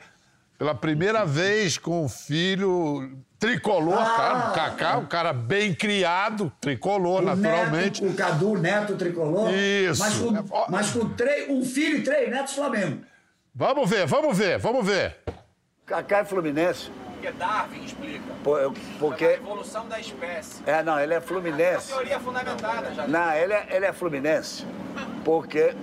pela 0.60 0.74
primeira 0.74 1.24
vez 1.24 1.78
com 1.78 2.04
o 2.04 2.08
filho 2.08 3.16
tricolor, 3.38 3.98
ah, 3.98 4.14
cara, 4.14 4.36
o 4.36 4.52
Kaká, 4.52 4.98
um 4.98 5.06
cara 5.06 5.32
bem 5.32 5.72
criado, 5.72 6.52
tricolor, 6.60 7.22
o 7.22 7.24
naturalmente. 7.24 8.04
Neto, 8.04 8.12
o 8.12 8.14
Cadu, 8.14 8.58
neto 8.58 8.94
tricolor. 8.94 9.50
Isso. 9.54 10.02
Mas 10.02 10.18
com, 10.18 10.66
mas 10.68 10.90
com 10.90 11.08
três, 11.14 11.48
um 11.48 11.64
filho 11.64 12.00
e 12.00 12.02
três 12.02 12.28
netos 12.28 12.52
Flamengo. 12.52 13.00
Vamos 13.54 13.88
ver, 13.88 14.06
vamos 14.06 14.36
ver, 14.36 14.58
vamos 14.58 14.84
ver. 14.84 15.16
Kaká 15.86 16.18
é 16.18 16.24
Fluminense. 16.26 16.90
Porque 17.14 17.32
Darwin 17.32 17.82
explica. 17.82 18.34
Por, 18.44 18.74
porque... 18.98 19.24
A 19.24 19.32
evolução 19.36 19.88
da 19.88 19.98
espécie. 19.98 20.62
É, 20.66 20.82
não, 20.82 21.00
ele 21.00 21.14
é 21.14 21.22
Fluminense. 21.22 21.90
É 21.90 21.94
uma 21.94 22.02
teoria 22.02 22.20
fundamentada 22.20 22.92
já. 22.92 23.08
Não, 23.08 23.32
ele 23.32 23.54
é, 23.54 23.66
ele 23.70 23.86
é 23.86 23.92
Fluminense. 23.94 24.66
Porque, 25.24 25.74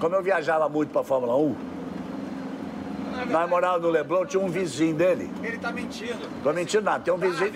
como 0.00 0.14
eu 0.14 0.22
viajava 0.22 0.66
muito 0.66 0.92
para 0.92 1.02
a 1.02 1.04
Fórmula 1.04 1.36
1, 1.36 1.73
nós 3.26 3.48
morávamos 3.48 3.82
no 3.82 3.90
Leblon, 3.90 4.26
tinha 4.26 4.42
um 4.42 4.48
vizinho 4.48 4.94
dele. 4.94 5.30
Ele 5.42 5.58
tá 5.58 5.70
mentindo. 5.70 6.28
Tô 6.42 6.52
mentindo 6.52 6.82
nada, 6.82 7.02
tem 7.02 7.14
um 7.14 7.18
vizinho. 7.18 7.52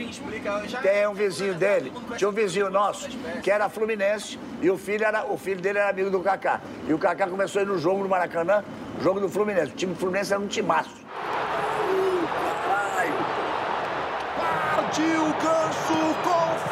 Tem 0.82 1.08
um 1.08 1.14
vizinho 1.14 1.54
dele. 1.54 1.92
Tinha 2.16 2.28
um 2.28 2.32
vizinho 2.32 2.70
nosso 2.70 3.08
que 3.42 3.50
era 3.50 3.68
fluminense 3.68 4.38
e 4.62 4.70
o 4.70 4.76
filho, 4.78 5.04
era, 5.04 5.24
o 5.26 5.36
filho 5.36 5.60
dele 5.60 5.78
era 5.78 5.90
amigo 5.90 6.10
do 6.10 6.20
Kaká. 6.20 6.60
E 6.86 6.92
o 6.92 6.98
Kaká 6.98 7.26
começou 7.26 7.60
a 7.60 7.62
ir 7.62 7.66
no 7.66 7.78
jogo 7.78 8.02
no 8.02 8.08
Maracanã, 8.08 8.64
jogo 9.02 9.20
do 9.20 9.28
Fluminense. 9.28 9.72
O 9.72 9.76
time 9.76 9.94
do 9.94 9.98
Fluminense 9.98 10.32
era 10.32 10.40
um 10.40 10.46
timaço. 10.46 10.96
Partiu 14.74 15.22
o 15.22 15.32
ganso 15.34 16.14
com 16.24 16.67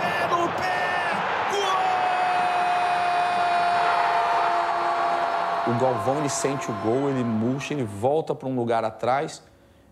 o 5.66 5.74
Galvão 5.80 6.18
ele 6.18 6.28
sente 6.28 6.70
o 6.70 6.74
gol, 6.74 7.08
ele 7.08 7.24
murcha, 7.24 7.74
ele 7.74 7.82
volta 7.82 8.34
para 8.34 8.48
um 8.48 8.54
lugar 8.54 8.84
atrás. 8.84 9.42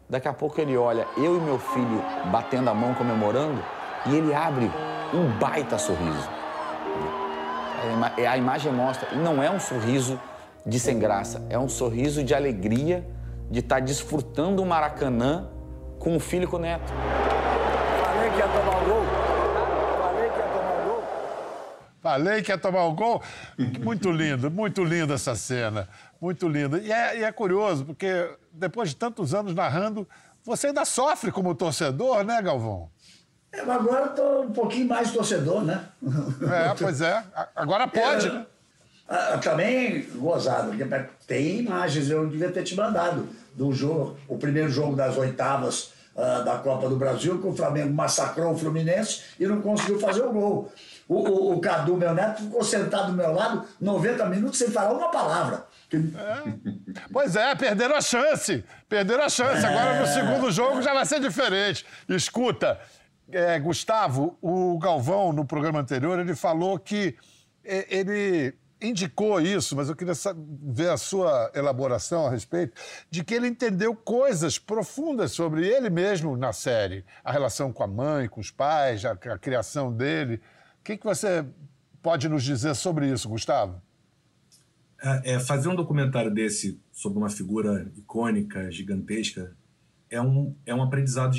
Daqui 0.08 0.28
a 0.28 0.32
pouco 0.32 0.60
ele 0.60 0.76
olha 0.76 1.06
eu 1.16 1.36
e 1.36 1.40
meu 1.40 1.58
filho 1.58 2.02
batendo 2.30 2.70
a 2.70 2.74
mão, 2.74 2.94
comemorando, 2.94 3.62
e 4.06 4.14
ele 4.14 4.34
abre 4.34 4.70
um 5.12 5.38
baita 5.38 5.78
sorriso. 5.78 6.28
A 8.28 8.36
imagem 8.36 8.72
mostra, 8.72 9.08
e 9.12 9.16
não 9.16 9.42
é 9.42 9.50
um 9.50 9.60
sorriso 9.60 10.18
de 10.64 10.78
sem 10.78 10.98
graça, 10.98 11.44
é 11.50 11.58
um 11.58 11.68
sorriso 11.68 12.22
de 12.22 12.34
alegria 12.34 13.06
de 13.50 13.60
estar 13.60 13.76
tá 13.76 13.80
desfrutando 13.80 14.62
o 14.62 14.66
Maracanã 14.66 15.48
com 15.98 16.16
o 16.16 16.20
filho 16.20 16.44
e 16.44 16.46
com 16.46 16.56
o 16.56 16.60
neto. 16.60 16.92
falei 18.02 18.30
que 18.30 18.38
ia 18.38 18.48
tomar 18.48 18.84
gol. 18.84 19.02
Falei 20.02 20.30
que 20.30 20.38
ia 20.38 20.46
tomar 20.46 20.80
o 20.80 20.84
gol. 20.88 21.02
Falei 22.04 22.42
que 22.42 22.52
ia 22.52 22.58
tomar 22.58 22.84
o 22.84 22.92
gol. 22.92 23.22
Muito 23.82 24.12
lindo, 24.12 24.50
muito 24.50 24.84
linda 24.84 25.14
essa 25.14 25.34
cena. 25.34 25.88
Muito 26.20 26.46
linda. 26.46 26.76
E 26.78 26.92
é, 26.92 27.20
e 27.20 27.24
é 27.24 27.32
curioso, 27.32 27.82
porque 27.86 28.30
depois 28.52 28.90
de 28.90 28.96
tantos 28.96 29.32
anos 29.32 29.54
narrando, 29.54 30.06
você 30.44 30.66
ainda 30.66 30.84
sofre 30.84 31.32
como 31.32 31.54
torcedor, 31.54 32.22
né, 32.22 32.42
Galvão? 32.42 32.90
É, 33.50 33.62
mas 33.62 33.76
agora 33.76 34.04
eu 34.04 34.08
tô 34.10 34.42
um 34.42 34.52
pouquinho 34.52 34.86
mais 34.86 35.12
torcedor, 35.12 35.64
né? 35.64 35.82
É, 36.42 36.74
pois 36.78 37.00
é. 37.00 37.24
Agora 37.56 37.88
pode, 37.88 38.28
É, 38.28 38.32
né? 38.32 38.46
ah, 39.08 39.38
Também 39.38 40.06
gozado, 40.14 40.72
tem 41.26 41.60
imagens, 41.60 42.10
eu 42.10 42.28
devia 42.28 42.50
ter 42.50 42.64
te 42.64 42.76
mandado, 42.76 43.26
do 43.54 43.72
jogo, 43.72 44.18
o 44.28 44.36
primeiro 44.36 44.68
jogo 44.68 44.94
das 44.94 45.16
oitavas 45.16 45.94
ah, 46.14 46.40
da 46.40 46.58
Copa 46.58 46.86
do 46.86 46.96
Brasil, 46.96 47.40
que 47.40 47.46
o 47.46 47.56
Flamengo 47.56 47.94
massacrou 47.94 48.52
o 48.52 48.58
Fluminense 48.58 49.22
e 49.40 49.46
não 49.46 49.62
conseguiu 49.62 49.98
fazer 49.98 50.20
o 50.22 50.30
gol. 50.32 50.70
O, 51.08 51.16
o- 51.16 51.52
o 51.56 51.60
Cadu, 51.60 51.96
meu 51.96 52.14
neto, 52.14 52.42
ficou 52.42 52.64
sentado 52.64 53.08
do 53.08 53.12
meu 53.12 53.32
lado 53.32 53.64
90 53.80 54.24
minutos 54.26 54.58
sem 54.58 54.70
falar 54.70 54.92
uma 54.92 55.10
palavra. 55.10 55.66
Pois 57.12 57.36
é, 57.36 57.54
perderam 57.54 57.96
a 57.96 58.00
chance. 58.00 58.64
Perderam 58.88 59.24
a 59.24 59.28
chance. 59.28 59.64
Agora 59.64 60.00
no 60.00 60.06
segundo 60.06 60.50
jogo 60.50 60.82
já 60.82 60.92
vai 60.92 61.04
ser 61.06 61.20
diferente. 61.20 61.84
Escuta, 62.08 62.78
é, 63.30 63.58
Gustavo, 63.58 64.36
o 64.40 64.78
Galvão, 64.78 65.32
no 65.32 65.44
programa 65.44 65.80
anterior, 65.80 66.18
ele 66.18 66.34
falou 66.34 66.78
que 66.78 67.16
é, 67.64 67.86
ele 67.96 68.54
indicou 68.82 69.40
isso, 69.40 69.74
mas 69.76 69.88
eu 69.88 69.96
queria 69.96 70.12
ver 70.62 70.90
a 70.90 70.96
sua 70.98 71.50
elaboração 71.54 72.26
a 72.26 72.30
respeito, 72.30 72.74
de 73.10 73.24
que 73.24 73.32
ele 73.34 73.46
entendeu 73.48 73.94
coisas 73.94 74.58
profundas 74.58 75.32
sobre 75.32 75.66
ele 75.66 75.88
mesmo 75.88 76.36
na 76.36 76.52
série. 76.52 77.04
A 77.24 77.32
relação 77.32 77.72
com 77.72 77.82
a 77.82 77.86
mãe, 77.86 78.28
com 78.28 78.40
os 78.40 78.50
pais, 78.50 79.04
a, 79.06 79.12
a 79.12 79.38
criação 79.38 79.90
dele. 79.92 80.40
O 80.84 80.86
que, 80.86 80.98
que 80.98 81.04
você 81.04 81.46
pode 82.02 82.28
nos 82.28 82.44
dizer 82.44 82.74
sobre 82.74 83.10
isso, 83.10 83.26
Gustavo? 83.26 83.80
É, 85.00 85.32
é, 85.32 85.40
fazer 85.40 85.70
um 85.70 85.74
documentário 85.74 86.30
desse 86.30 86.78
sobre 86.92 87.16
uma 87.16 87.30
figura 87.30 87.90
icônica, 87.96 88.70
gigantesca, 88.70 89.56
é 90.10 90.20
um, 90.20 90.54
é 90.66 90.74
um 90.74 90.82
aprendizado 90.82 91.38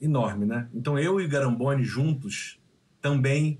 enorme, 0.00 0.46
né? 0.46 0.68
Então 0.72 0.96
eu 0.96 1.20
e 1.20 1.26
Garamboni 1.26 1.82
juntos 1.82 2.60
também 3.02 3.58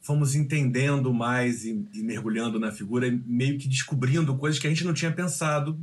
fomos 0.00 0.34
entendendo 0.34 1.14
mais 1.14 1.64
e, 1.64 1.86
e 1.94 2.02
mergulhando 2.02 2.58
na 2.58 2.72
figura, 2.72 3.06
e 3.06 3.12
meio 3.12 3.56
que 3.56 3.68
descobrindo 3.68 4.36
coisas 4.36 4.60
que 4.60 4.66
a 4.66 4.70
gente 4.70 4.82
não 4.84 4.92
tinha 4.92 5.12
pensado, 5.12 5.78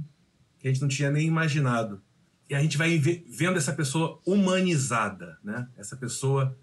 que 0.60 0.68
a 0.68 0.72
gente 0.74 0.82
não 0.82 0.90
tinha 0.90 1.10
nem 1.10 1.26
imaginado. 1.26 2.02
E 2.50 2.54
a 2.54 2.62
gente 2.62 2.78
vai 2.78 2.98
ve- 2.98 3.26
vendo 3.30 3.58
essa 3.58 3.72
pessoa 3.72 4.20
humanizada, 4.26 5.38
né? 5.42 5.70
Essa 5.78 5.96
pessoa 5.96 6.54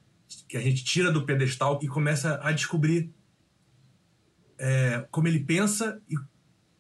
que 0.49 0.57
a 0.57 0.61
gente 0.61 0.85
tira 0.85 1.11
do 1.11 1.25
pedestal 1.25 1.79
e 1.83 1.89
começa 1.89 2.39
a 2.43 2.53
descobrir 2.53 3.11
é, 4.59 5.07
como 5.11 5.29
ele 5.29 5.41
pensa 5.41 6.01
e, 6.09 6.15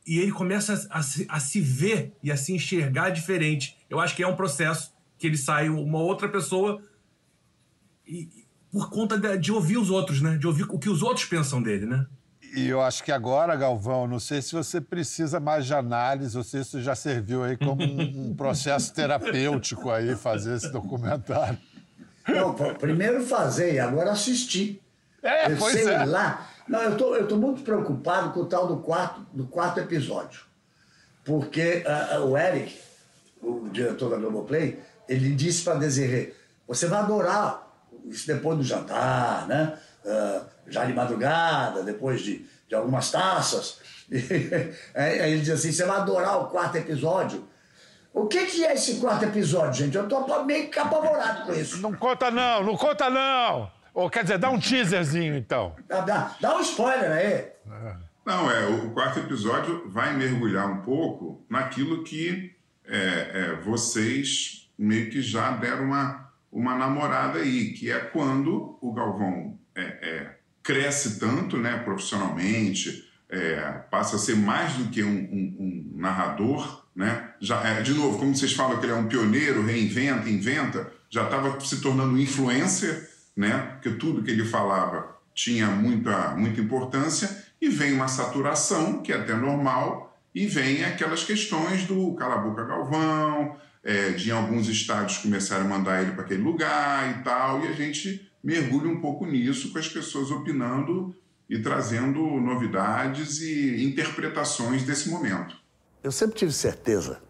e 0.07 0.19
ele 0.19 0.33
começa 0.33 0.87
a, 0.91 1.03
se, 1.03 1.27
a 1.29 1.41
se 1.41 1.61
ver 1.61 2.15
e 2.23 2.31
a 2.31 2.37
se 2.37 2.53
enxergar 2.53 3.11
diferente. 3.11 3.77
Eu 3.89 4.01
acho 4.01 4.15
que 4.17 4.23
é 4.23 4.27
um 4.27 4.37
processo 4.37 4.95
que 5.17 5.27
ele 5.27 5.37
sai 5.37 5.69
uma 5.69 5.99
outra 5.99 6.29
pessoa 6.29 6.83
e 8.07 8.47
por 8.71 8.91
conta 8.91 9.19
de, 9.19 9.39
de 9.39 9.53
ouvir 9.53 9.79
os 9.79 9.91
outros, 9.91 10.21
né? 10.21 10.37
De 10.37 10.47
ouvir 10.47 10.65
o 10.65 10.79
que 10.79 10.89
os 10.89 11.03
outros 11.03 11.27
pensam 11.27 11.63
dele, 11.63 11.87
né? 11.87 12.07
E 12.55 12.67
eu 12.67 12.81
acho 12.81 13.05
que 13.05 13.13
agora, 13.13 13.55
Galvão, 13.55 14.07
não 14.07 14.19
sei 14.19 14.41
se 14.41 14.55
você 14.55 14.81
precisa 14.81 15.39
mais 15.39 15.67
de 15.67 15.75
análise, 15.75 16.37
ou 16.37 16.43
se 16.43 16.59
isso 16.59 16.81
já 16.81 16.95
serviu 16.95 17.45
aí 17.45 17.57
como 17.57 17.83
um, 17.83 18.31
um 18.31 18.35
processo 18.35 18.93
terapêutico 18.95 19.91
aí, 19.91 20.17
fazer 20.17 20.57
esse 20.57 20.71
documentário. 20.73 21.59
Não, 22.29 22.55
primeiro 22.75 23.25
fazer 23.25 23.75
e 23.75 23.79
agora 23.79 24.13
assistir. 24.13 24.83
É, 25.23 25.51
eu 25.51 25.57
pois 25.57 25.73
sei 25.73 25.89
é. 25.89 26.05
lá. 26.05 26.47
Não, 26.69 26.83
eu 26.83 26.97
tô, 26.97 27.15
eu 27.15 27.27
tô 27.27 27.37
muito 27.37 27.63
preocupado 27.63 28.31
com 28.31 28.41
o 28.41 28.47
tal 28.47 28.67
do 28.67 28.77
quarto, 28.79 29.27
do 29.33 29.47
quarto 29.47 29.81
episódio. 29.81 30.43
Porque 31.25 31.83
ah, 31.87 32.21
o 32.21 32.37
Eric, 32.37 32.79
o 33.43 33.69
diretor 33.71 34.11
da 34.11 34.17
Globoplay, 34.17 34.79
ele 35.09 35.35
disse 35.35 35.65
para 35.65 35.79
Desirê, 35.79 36.35
você 36.67 36.87
vai 36.87 37.01
adorar 37.01 37.67
isso 38.07 38.27
depois 38.27 38.59
do 38.59 38.65
jantar, 38.65 39.47
né? 39.49 39.79
Ah, 40.05 40.43
já 40.67 40.85
de 40.85 40.93
madrugada, 40.93 41.83
depois 41.83 42.21
de, 42.21 42.47
de 42.69 42.75
algumas 42.75 43.11
taças. 43.11 43.81
Aí 44.95 45.21
aí 45.21 45.33
ele 45.33 45.43
diz 45.43 45.51
assim, 45.51 45.71
você 45.71 45.85
vai 45.85 45.99
adorar 45.99 46.41
o 46.41 46.47
quarto 46.47 46.77
episódio. 46.77 47.47
O 48.13 48.27
que, 48.27 48.47
que 48.47 48.65
é 48.65 48.75
esse 48.75 48.97
quarto 48.97 49.25
episódio, 49.25 49.85
gente? 49.85 49.97
Eu 49.97 50.09
tô 50.09 50.45
meio 50.45 50.71
que 50.71 50.79
apavorado 50.79 51.47
com 51.47 51.53
isso. 51.53 51.81
Não 51.81 51.93
conta 51.93 52.31
não, 52.31 52.65
não 52.65 52.77
conta 52.77 53.09
não! 53.11 53.71
Ou 53.95 54.09
quer 54.11 54.23
dizer, 54.23 54.39
dá 54.39 54.51
um 54.51 54.59
teaserzinho 54.59 55.37
então. 55.37 55.75
Dá, 55.89 56.01
dá, 56.01 56.37
dá 56.41 56.57
um 56.57 56.61
spoiler 56.61 57.11
aí. 57.11 57.47
Não, 58.25 58.51
é, 58.51 58.67
o 58.67 58.91
quarto 58.91 59.19
episódio 59.21 59.89
vai 59.89 60.15
mergulhar 60.17 60.69
um 60.71 60.83
pouco 60.83 61.45
naquilo 61.49 62.05
que 62.05 62.55
é, 62.87 62.97
é, 62.99 63.55
vocês 63.63 64.71
meio 64.79 65.11
que 65.11 65.21
já 65.23 65.51
deram 65.53 65.85
uma, 65.85 66.31
uma 66.53 66.75
namorada 66.77 67.39
aí, 67.41 67.73
que 67.73 67.91
é 67.91 67.99
quando 67.99 68.79
o 68.81 68.93
Galvão 68.93 69.59
é, 69.75 69.83
é, 69.83 70.31
cresce 70.63 71.19
tanto 71.19 71.57
né, 71.57 71.79
profissionalmente, 71.79 73.09
é, 73.29 73.57
passa 73.91 74.17
a 74.17 74.19
ser 74.19 74.37
mais 74.37 74.75
do 74.75 74.91
que 74.91 75.03
um, 75.03 75.09
um- 75.09 75.57
um 75.59 75.99
narrador, 76.01 76.85
né? 76.95 77.28
Já, 77.41 77.63
é, 77.63 77.83
de 77.83 77.95
novo, 77.95 78.19
como 78.19 78.35
vocês 78.35 78.53
falam 78.53 78.79
que 78.79 78.87
ele 78.87 78.93
é 78.93 78.97
um 78.97 79.07
pioneiro, 79.07 79.65
reinventa, 79.65 80.29
inventa, 80.29 80.93
já 81.09 81.25
estava 81.25 81.59
se 81.61 81.81
tornando 81.81 82.19
influencer, 82.21 83.09
né? 83.37 83.59
Porque 83.75 83.91
tudo 83.99 84.23
que 84.23 84.31
ele 84.31 84.45
falava 84.45 85.17
tinha 85.35 85.69
muita, 85.69 86.31
muita 86.31 86.61
importância, 86.61 87.45
e 87.61 87.69
vem 87.69 87.93
uma 87.93 88.09
saturação, 88.09 89.03
que 89.03 89.13
é 89.13 89.17
até 89.17 89.35
normal, 89.35 90.17
e 90.35 90.47
vem 90.47 90.85
aquelas 90.85 91.23
questões 91.25 91.85
do 91.85 92.15
Cala 92.15 92.35
a 92.35 92.39
Boca 92.39 92.65
Galvão, 92.65 93.57
é, 93.85 94.11
de 94.11 94.31
alguns 94.33 94.69
estádios 94.69 95.19
começarem 95.19 95.65
a 95.65 95.69
mandar 95.69 96.03
ele 96.03 96.13
para 96.13 96.25
aquele 96.25 96.43
lugar 96.43 97.19
e 97.19 97.23
tal, 97.23 97.65
e 97.65 97.69
a 97.69 97.73
gente 97.73 98.29
mergulha 98.43 98.89
um 98.89 99.01
pouco 99.01 99.27
nisso, 99.27 99.73
com 99.73 99.79
as 99.79 99.89
pessoas 99.89 100.31
opinando 100.31 101.15
e 101.49 101.59
trazendo 101.59 102.21
novidades 102.21 103.41
e 103.41 103.85
interpretações 103.85 104.83
desse 104.83 105.09
momento. 105.09 105.57
Eu 106.03 106.13
sempre 106.13 106.37
tive 106.37 106.53
certeza 106.53 107.28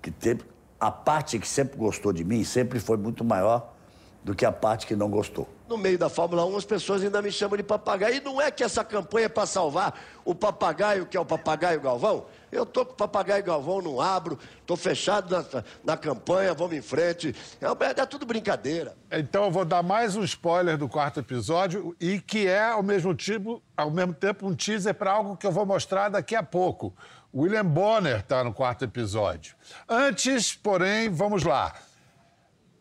que 0.00 0.10
teve, 0.10 0.42
a 0.78 0.90
parte 0.90 1.38
que 1.38 1.46
sempre 1.46 1.76
gostou 1.76 2.12
de 2.12 2.24
mim 2.24 2.42
sempre 2.44 2.80
foi 2.80 2.96
muito 2.96 3.24
maior 3.24 3.74
do 4.22 4.34
que 4.34 4.44
a 4.44 4.52
parte 4.52 4.86
que 4.86 4.94
não 4.94 5.08
gostou. 5.08 5.48
No 5.68 5.78
meio 5.78 5.96
da 5.96 6.08
Fórmula 6.08 6.44
1, 6.44 6.56
as 6.56 6.64
pessoas 6.64 7.02
ainda 7.02 7.22
me 7.22 7.30
chamam 7.30 7.56
de 7.56 7.62
papagaio. 7.62 8.16
E 8.16 8.20
não 8.20 8.40
é 8.40 8.50
que 8.50 8.62
essa 8.62 8.84
campanha 8.84 9.26
é 9.26 9.28
para 9.28 9.46
salvar 9.46 9.98
o 10.24 10.34
papagaio, 10.34 11.06
que 11.06 11.16
é 11.16 11.20
o 11.20 11.24
papagaio 11.24 11.80
Galvão. 11.80 12.26
Eu 12.50 12.66
tô 12.66 12.84
com 12.84 12.92
o 12.92 12.96
papagaio 12.96 13.42
Galvão, 13.44 13.80
não 13.80 14.00
abro, 14.00 14.38
tô 14.66 14.76
fechado 14.76 15.30
na, 15.30 15.64
na 15.84 15.96
campanha, 15.96 16.52
vamos 16.52 16.76
em 16.76 16.82
frente. 16.82 17.34
É, 17.60 18.00
é 18.00 18.06
tudo 18.06 18.26
brincadeira. 18.26 18.96
Então 19.10 19.44
eu 19.44 19.50
vou 19.50 19.64
dar 19.64 19.82
mais 19.82 20.16
um 20.16 20.24
spoiler 20.24 20.76
do 20.76 20.88
quarto 20.88 21.20
episódio 21.20 21.94
e 22.00 22.20
que 22.20 22.48
é 22.48 22.70
ao 22.70 22.82
mesmo 22.82 23.14
tipo, 23.14 23.62
ao 23.76 23.90
mesmo 23.90 24.12
tempo 24.12 24.46
um 24.48 24.54
teaser 24.54 24.94
para 24.94 25.12
algo 25.12 25.36
que 25.36 25.46
eu 25.46 25.52
vou 25.52 25.64
mostrar 25.64 26.08
daqui 26.08 26.34
a 26.34 26.42
pouco. 26.42 26.92
William 27.34 27.64
Bonner 27.64 28.20
está 28.20 28.42
no 28.42 28.52
quarto 28.52 28.84
episódio. 28.84 29.54
Antes, 29.88 30.54
porém, 30.54 31.08
vamos 31.08 31.44
lá. 31.44 31.74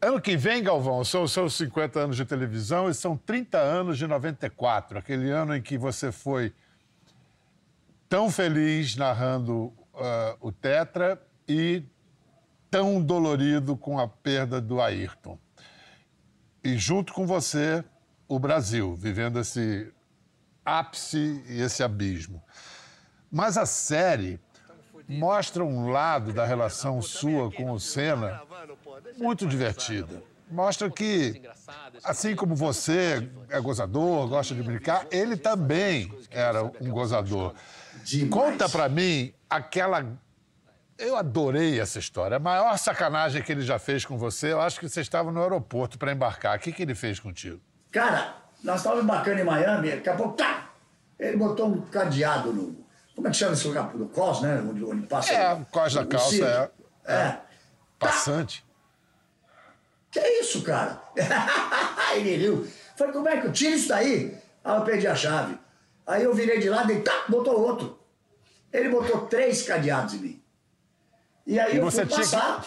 Ano 0.02 0.20
que 0.20 0.36
vem, 0.36 0.64
Galvão, 0.64 1.04
são 1.04 1.28
seus 1.28 1.56
50 1.56 2.00
anos 2.00 2.16
de 2.16 2.26
televisão 2.26 2.90
e 2.90 2.94
são 2.94 3.18
30 3.18 3.58
anos 3.58 3.98
de 3.98 4.08
94, 4.08 4.98
aquele 4.98 5.30
ano 5.30 5.56
em 5.56 5.62
que 5.62 5.78
você 5.78 6.12
foi 6.12 6.54
tão 8.08 8.32
feliz 8.32 8.96
narrando 8.96 9.74
ah, 9.94 10.36
o 10.40 10.52
Tetra 10.52 11.22
e 11.48 11.84
tão 12.72 13.02
dolorido 13.02 13.76
com 13.76 14.00
a 14.00 14.08
perda 14.08 14.62
do 14.62 14.82
Ayrton. 14.82 15.38
E 16.64 16.78
junto 16.78 17.14
com 17.14 17.28
você, 17.28 17.84
o 18.28 18.40
Brasil, 18.40 18.96
vivendo 18.96 19.40
esse 19.40 19.92
ápice 20.64 21.44
e 21.48 21.62
esse 21.62 21.84
abismo. 21.84 22.42
Mas 23.32 23.58
a 23.58 23.66
série 23.66 24.40
mostra 25.08 25.64
um 25.64 25.90
lado 25.90 26.34
da 26.34 26.46
relação 26.46 27.02
sua 27.02 27.52
com 27.52 27.72
o 27.72 27.80
Senna 27.80 28.42
muito 29.18 29.48
divertida. 29.48 30.22
Mostra 30.50 30.90
que, 30.90 31.44
assim 32.04 32.36
como 32.36 32.56
você 32.56 33.30
é 33.50 33.60
gozador, 33.60 34.28
gosta 34.28 34.56
de 34.56 34.64
brincar, 34.64 35.06
ele 35.12 35.38
também 35.38 36.12
era 36.32 36.64
um 36.64 36.90
gozador. 36.90 37.54
Conta 38.30 38.68
pra 38.68 38.90
mim 38.90 39.32
aquela. 39.50 40.06
Eu 40.98 41.16
adorei 41.16 41.80
essa 41.80 42.00
história. 42.00 42.38
A 42.38 42.40
maior 42.40 42.76
sacanagem 42.78 43.42
que 43.44 43.52
ele 43.52 43.62
já 43.62 43.78
fez 43.78 44.04
com 44.04 44.18
você, 44.18 44.52
eu 44.52 44.60
acho 44.60 44.80
que 44.80 44.90
você 44.90 45.02
estava 45.02 45.32
no 45.32 45.42
aeroporto 45.42 45.98
para 45.98 46.12
embarcar. 46.12 46.58
O 46.58 46.60
que, 46.60 46.72
que 46.72 46.82
ele 46.82 46.96
fez 46.96 47.20
contigo? 47.20 47.62
Cara, 47.92 48.36
nós 48.64 48.78
estávamos 48.78 49.06
embarcando 49.06 49.40
em 49.40 49.44
Miami, 49.44 49.92
daqui 49.92 50.10
a 50.10 50.16
pouco, 50.16 50.34
tá! 50.34 50.72
Ele 51.18 51.38
botou 51.38 51.68
um 51.68 51.82
cadeado 51.82 52.52
no. 52.52 52.89
Como 53.20 53.28
é 53.28 53.32
que 53.32 53.38
chama 53.38 53.52
esse 53.52 53.68
lugar? 53.68 53.94
No 53.94 54.08
cos, 54.08 54.42
né? 54.42 54.62
Onde, 54.62 54.82
onde 54.82 55.06
passa. 55.06 55.34
É, 55.34 55.54
o 55.54 55.66
cós 55.66 55.94
da 55.94 56.06
calça, 56.06 56.30
cinto. 56.30 56.46
é. 56.46 56.72
É. 57.04 57.38
Passante. 58.00 58.66
Que 60.10 60.20
é 60.20 60.40
isso, 60.40 60.62
cara? 60.64 61.02
ele 62.16 62.38
riu. 62.38 62.66
Falei, 62.96 63.12
como 63.12 63.28
é 63.28 63.42
que 63.42 63.48
eu 63.48 63.52
tiro 63.52 63.76
isso 63.76 63.90
daí? 63.90 64.38
Aí 64.64 64.78
eu 64.78 64.86
perdi 64.86 65.06
a 65.06 65.14
chave. 65.18 65.60
Aí 66.08 66.24
eu 66.24 66.34
virei 66.34 66.62
de 66.62 66.70
lado 66.70 66.94
e 66.94 67.02
tá, 67.02 67.26
botou 67.28 67.60
outro. 67.60 68.00
Ele 68.72 68.88
botou 68.88 69.28
três 69.28 69.64
cadeados 69.64 70.14
em 70.14 70.20
mim. 70.20 70.44
E 71.46 71.60
aí 71.60 71.74
E 71.76 71.78
eu 71.78 71.92
fui 71.92 72.06
que- 72.06 72.16
passar. 72.16 72.66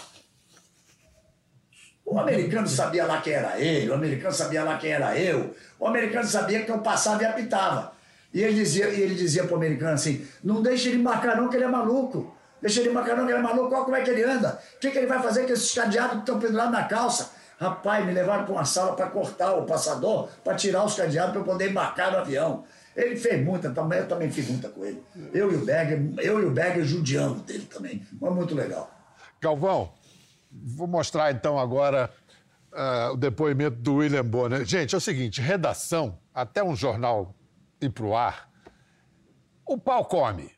O 2.05 2.19
americano 2.21 2.69
sabia 2.69 3.07
lá 3.07 3.23
quem 3.23 3.33
era 3.33 3.59
ele, 3.59 3.89
o 3.89 3.95
americano 3.95 4.35
sabia 4.35 4.63
lá 4.65 4.77
quem 4.77 4.91
era 4.91 5.19
eu, 5.19 5.57
o 5.79 5.87
americano 5.87 6.27
sabia 6.29 6.63
que 6.63 6.71
eu 6.71 6.81
passava 6.81 7.23
e 7.23 7.27
apitava. 7.27 7.95
E 8.33 8.43
ele 8.43 8.55
dizia, 8.55 8.89
e 8.89 9.01
ele 9.01 9.15
dizia 9.15 9.45
pro 9.45 9.57
americano 9.57 9.93
assim: 9.93 10.27
não 10.43 10.63
deixa 10.63 10.89
ele 10.89 10.99
marcar 10.99 11.37
não, 11.37 11.49
que 11.49 11.57
ele 11.57 11.65
é 11.65 11.69
maluco. 11.69 12.35
Deixa 12.61 12.81
ele 12.81 12.91
marcar 12.91 13.17
não, 13.17 13.27
que 13.27 13.33
ele 13.33 13.41
é 13.41 13.43
maluco, 13.43 13.75
olha 13.75 13.85
como 13.85 13.97
é 13.97 14.03
que 14.03 14.11
ele 14.11 14.23
anda. 14.23 14.61
O 14.77 14.79
que, 14.79 14.91
que 14.91 14.99
ele 14.99 15.07
vai 15.07 15.21
fazer 15.21 15.47
com 15.47 15.53
esses 15.53 15.75
cadeados 15.75 16.13
que 16.13 16.21
estão 16.21 16.39
pendurados 16.39 16.73
na 16.73 16.85
calça? 16.85 17.33
Rapaz, 17.59 18.07
me 18.07 18.13
levaram 18.13 18.45
para 18.45 18.55
uma 18.55 18.65
sala 18.65 18.95
para 18.95 19.07
cortar 19.07 19.55
o 19.55 19.67
passador, 19.67 20.29
para 20.43 20.55
tirar 20.55 20.85
os 20.85 20.95
cadeados 20.95 21.33
para 21.33 21.41
eu 21.41 21.45
poder 21.45 21.71
embarcar 21.71 22.13
no 22.13 22.19
avião. 22.19 22.65
Ele 22.95 23.17
fez 23.17 23.45
muita, 23.45 23.69
eu 23.69 24.09
também 24.09 24.31
fiz 24.31 24.49
muita 24.49 24.69
com 24.69 24.85
ele. 24.85 25.03
Eu 25.33 25.51
e 25.53 25.57
o 25.57 25.65
Berger, 25.65 26.13
eu 26.19 26.41
e 26.41 26.45
o 26.45 26.51
Berger 26.51 26.85
judiando 26.85 27.41
dele 27.41 27.67
também. 27.67 28.07
Mas 28.21 28.35
muito 28.35 28.55
legal. 28.55 28.91
Galvão, 29.41 29.93
vou 30.51 30.87
mostrar 30.87 31.33
então 31.33 31.59
agora 31.59 32.11
ah, 32.73 33.11
o 33.13 33.17
depoimento 33.17 33.77
do 33.77 33.97
William 33.97 34.25
Bonner. 34.25 34.65
Gente, 34.65 34.95
é 34.95 34.99
o 34.99 35.01
seguinte: 35.01 35.41
redação, 35.41 36.19
até 36.35 36.63
um 36.63 36.77
jornal 36.77 37.35
ir 37.83 37.91
pro 37.91 38.15
ar, 38.15 38.51
o 39.67 39.79
pau 39.79 40.05
come 40.05 40.51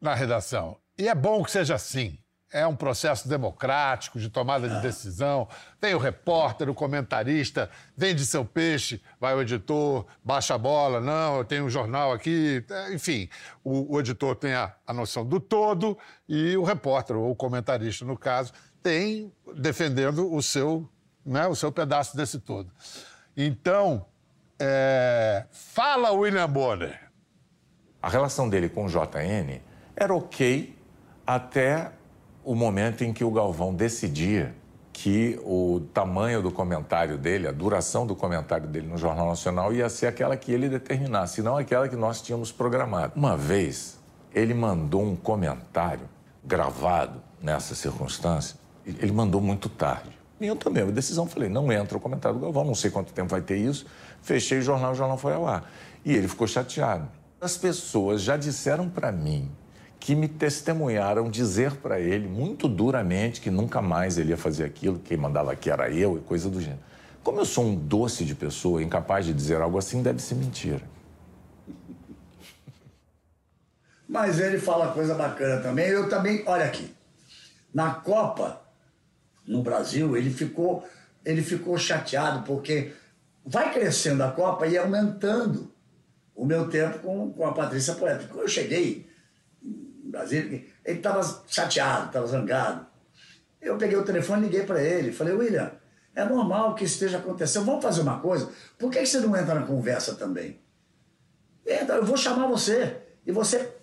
na 0.00 0.14
redação. 0.14 0.76
E 0.98 1.08
é 1.08 1.14
bom 1.14 1.42
que 1.42 1.50
seja 1.50 1.74
assim. 1.74 2.18
É 2.52 2.66
um 2.66 2.74
processo 2.74 3.28
democrático 3.28 4.18
de 4.18 4.28
tomada 4.28 4.68
de 4.68 4.80
decisão. 4.82 5.46
Tem 5.80 5.94
o 5.94 5.98
repórter, 5.98 6.68
o 6.68 6.74
comentarista, 6.74 7.70
vende 7.96 8.26
seu 8.26 8.44
peixe, 8.44 9.00
vai 9.20 9.34
o 9.36 9.40
editor, 9.40 10.04
baixa 10.24 10.56
a 10.56 10.58
bola. 10.58 11.00
Não, 11.00 11.38
eu 11.38 11.44
tenho 11.44 11.64
um 11.64 11.70
jornal 11.70 12.12
aqui. 12.12 12.64
Enfim, 12.92 13.28
o, 13.62 13.94
o 13.94 14.00
editor 14.00 14.34
tem 14.34 14.52
a, 14.52 14.74
a 14.84 14.92
noção 14.92 15.24
do 15.24 15.38
todo 15.38 15.96
e 16.28 16.56
o 16.56 16.64
repórter, 16.64 17.16
ou 17.16 17.30
o 17.30 17.36
comentarista, 17.36 18.04
no 18.04 18.18
caso, 18.18 18.52
tem 18.82 19.32
defendendo 19.54 20.32
o 20.34 20.42
seu, 20.42 20.90
né, 21.24 21.46
o 21.46 21.54
seu 21.54 21.70
pedaço 21.70 22.16
desse 22.16 22.40
todo. 22.40 22.72
Então, 23.36 24.06
é, 24.60 25.44
fala 25.50 26.12
William 26.12 26.48
Bonner. 26.48 27.10
A 28.02 28.08
relação 28.08 28.48
dele 28.48 28.68
com 28.68 28.84
o 28.84 28.88
JN 28.88 29.60
era 29.96 30.14
ok 30.14 30.76
até 31.26 31.92
o 32.44 32.54
momento 32.54 33.02
em 33.04 33.12
que 33.12 33.24
o 33.24 33.30
Galvão 33.30 33.74
decidia 33.74 34.54
que 34.92 35.40
o 35.44 35.80
tamanho 35.94 36.42
do 36.42 36.50
comentário 36.50 37.16
dele, 37.16 37.46
a 37.46 37.52
duração 37.52 38.06
do 38.06 38.14
comentário 38.14 38.66
dele 38.66 38.86
no 38.86 38.98
Jornal 38.98 39.28
Nacional 39.28 39.72
ia 39.72 39.88
ser 39.88 40.06
aquela 40.06 40.36
que 40.36 40.52
ele 40.52 40.68
determinasse, 40.68 41.42
não 41.42 41.56
aquela 41.56 41.88
que 41.88 41.96
nós 41.96 42.20
tínhamos 42.20 42.52
programado. 42.52 43.14
Uma 43.16 43.36
vez, 43.36 43.98
ele 44.34 44.52
mandou 44.52 45.02
um 45.02 45.16
comentário 45.16 46.06
gravado 46.44 47.22
nessa 47.40 47.74
circunstância, 47.74 48.56
ele 48.84 49.12
mandou 49.12 49.40
muito 49.40 49.68
tarde. 49.68 50.19
Eu 50.40 50.56
também, 50.56 50.82
a 50.82 50.86
decisão, 50.86 51.26
falei, 51.26 51.48
não 51.50 51.70
entra 51.70 51.98
o 51.98 52.00
comentário 52.00 52.38
do 52.38 52.42
Galvão, 52.42 52.64
não 52.64 52.74
sei 52.74 52.90
quanto 52.90 53.12
tempo 53.12 53.28
vai 53.28 53.42
ter 53.42 53.56
isso. 53.56 53.84
Fechei 54.22 54.58
o 54.58 54.62
jornal, 54.62 54.92
o 54.92 54.94
jornal 54.94 55.18
foi 55.18 55.34
ao 55.34 55.46
ar. 55.46 55.70
E 56.04 56.14
ele 56.14 56.26
ficou 56.26 56.46
chateado. 56.46 57.06
As 57.40 57.56
pessoas 57.58 58.22
já 58.22 58.36
disseram 58.36 58.88
para 58.88 59.12
mim 59.12 59.50
que 59.98 60.14
me 60.14 60.26
testemunharam 60.26 61.30
dizer 61.30 61.76
para 61.76 62.00
ele 62.00 62.26
muito 62.26 62.66
duramente 62.66 63.40
que 63.40 63.50
nunca 63.50 63.82
mais 63.82 64.16
ele 64.16 64.30
ia 64.30 64.36
fazer 64.36 64.64
aquilo, 64.64 64.98
quem 64.98 65.16
mandava 65.16 65.52
aqui 65.52 65.70
era 65.70 65.90
eu 65.90 66.16
e 66.16 66.20
coisa 66.20 66.48
do 66.48 66.58
gênero. 66.58 66.80
Como 67.22 67.38
eu 67.38 67.44
sou 67.44 67.64
um 67.64 67.76
doce 67.76 68.24
de 68.24 68.34
pessoa, 68.34 68.82
incapaz 68.82 69.26
de 69.26 69.34
dizer 69.34 69.60
algo 69.60 69.76
assim, 69.76 70.02
deve 70.02 70.22
ser 70.22 70.36
mentira. 70.36 70.80
Mas 74.08 74.40
ele 74.40 74.58
fala 74.58 74.92
coisa 74.92 75.14
bacana 75.14 75.62
também. 75.62 75.86
Eu 75.86 76.08
também, 76.08 76.42
olha 76.46 76.64
aqui, 76.64 76.92
na 77.72 77.94
Copa, 77.94 78.60
no 79.50 79.62
Brasil, 79.62 80.16
ele 80.16 80.30
ficou, 80.30 80.86
ele 81.24 81.42
ficou 81.42 81.76
chateado 81.76 82.44
porque 82.44 82.92
vai 83.44 83.72
crescendo 83.72 84.22
a 84.22 84.30
Copa 84.30 84.64
e 84.66 84.78
aumentando 84.78 85.74
o 86.36 86.46
meu 86.46 86.68
tempo 86.68 87.00
com, 87.00 87.32
com 87.32 87.44
a 87.44 87.52
Patrícia 87.52 87.94
Poeta. 87.94 88.28
Quando 88.28 88.42
eu 88.42 88.48
cheguei 88.48 89.10
no 89.60 90.10
Brasil, 90.12 90.40
ele 90.40 90.70
estava 90.84 91.44
chateado, 91.48 92.06
estava 92.06 92.26
zangado. 92.28 92.86
Eu 93.60 93.76
peguei 93.76 93.98
o 93.98 94.04
telefone 94.04 94.42
e 94.42 94.44
liguei 94.44 94.64
para 94.64 94.80
ele. 94.80 95.10
Falei, 95.10 95.34
William, 95.34 95.72
é 96.14 96.24
normal 96.24 96.76
que 96.76 96.84
isso 96.84 96.94
esteja 96.94 97.18
acontecendo. 97.18 97.66
Vamos 97.66 97.82
fazer 97.82 98.02
uma 98.02 98.20
coisa. 98.20 98.48
Por 98.78 98.88
que 98.88 99.04
você 99.04 99.18
não 99.18 99.36
entra 99.36 99.54
na 99.54 99.66
conversa 99.66 100.14
também? 100.14 100.60
Entra, 101.66 101.96
eu 101.96 102.04
vou 102.04 102.16
chamar 102.16 102.46
você. 102.46 102.98
E 103.26 103.32
você 103.32 103.74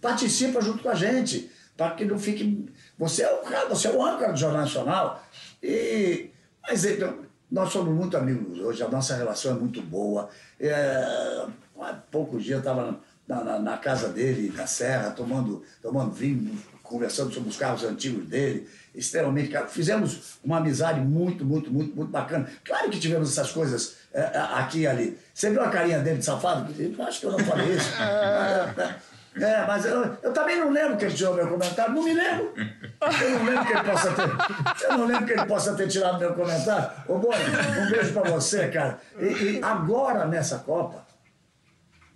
participa 0.00 0.62
junto 0.62 0.82
com 0.82 0.88
a 0.88 0.94
gente. 0.94 1.52
Para 1.76 1.94
que 1.94 2.04
não 2.04 2.18
fique. 2.18 2.68
Você 2.98 3.22
é 3.22 3.32
o 3.32 3.38
cara, 3.38 3.68
você 3.68 3.88
é 3.88 3.90
o 3.90 4.04
âncora 4.04 4.32
do 4.32 4.38
Jornal 4.38 4.62
Nacional. 4.62 5.24
E. 5.62 6.30
Mas 6.66 6.84
então, 6.84 7.18
nós 7.50 7.70
somos 7.70 7.94
muito 7.94 8.16
amigos 8.16 8.58
hoje, 8.58 8.82
a 8.82 8.88
nossa 8.88 9.14
relação 9.16 9.52
é 9.52 9.54
muito 9.54 9.80
boa. 9.82 10.28
É, 10.58 11.46
há 11.78 11.92
poucos 12.10 12.42
dias 12.42 12.56
eu 12.56 12.58
estava 12.58 12.98
na, 13.28 13.44
na, 13.44 13.58
na 13.58 13.78
casa 13.78 14.08
dele, 14.08 14.52
na 14.56 14.66
Serra, 14.66 15.10
tomando, 15.10 15.62
tomando 15.82 16.10
vinho, 16.10 16.58
conversando 16.82 17.32
sobre 17.32 17.48
os 17.48 17.56
carros 17.56 17.84
antigos 17.84 18.26
dele, 18.26 18.68
extremamente 18.94 19.50
caro. 19.50 19.68
Fizemos 19.68 20.38
uma 20.44 20.58
amizade 20.58 21.00
muito, 21.00 21.44
muito, 21.44 21.70
muito, 21.70 21.94
muito 21.94 22.10
bacana. 22.10 22.48
Claro 22.64 22.90
que 22.90 22.98
tivemos 22.98 23.30
essas 23.30 23.52
coisas 23.52 23.96
é, 24.12 24.20
aqui 24.54 24.80
e 24.80 24.86
ali. 24.86 25.18
Você 25.32 25.50
viu 25.50 25.62
a 25.62 25.70
carinha 25.70 26.00
dele 26.00 26.18
de 26.18 26.24
safado? 26.24 26.74
Eu 26.76 27.04
acho 27.04 27.20
que 27.20 27.26
eu 27.26 27.32
não 27.32 27.38
falei 27.40 27.74
isso. 27.74 27.90
É, 29.36 29.66
mas 29.66 29.84
eu, 29.84 30.16
eu 30.22 30.32
também 30.32 30.58
não 30.58 30.70
lembro 30.70 30.96
que 30.96 31.04
ele 31.04 31.14
tirou 31.14 31.34
meu 31.34 31.48
comentário, 31.48 31.92
não 31.92 32.02
me 32.04 32.14
lembro. 32.14 32.52
Eu 32.56 33.30
não 33.30 33.44
lembro 33.44 33.66
que 33.66 33.72
ele 33.72 33.82
possa 33.82 34.12
ter. 34.12 34.84
Eu 34.84 34.98
não 34.98 35.06
lembro 35.06 35.26
que 35.26 35.32
ele 35.32 35.46
possa 35.46 35.74
ter 35.74 35.88
tirado 35.88 36.18
meu 36.18 36.34
comentário. 36.34 36.90
Ô, 37.08 37.18
Boni, 37.18 37.42
um 37.80 37.90
beijo 37.90 38.12
pra 38.12 38.30
você, 38.30 38.68
cara. 38.68 38.98
E, 39.18 39.24
e 39.24 39.60
agora, 39.62 40.24
nessa 40.26 40.58
Copa, 40.60 41.04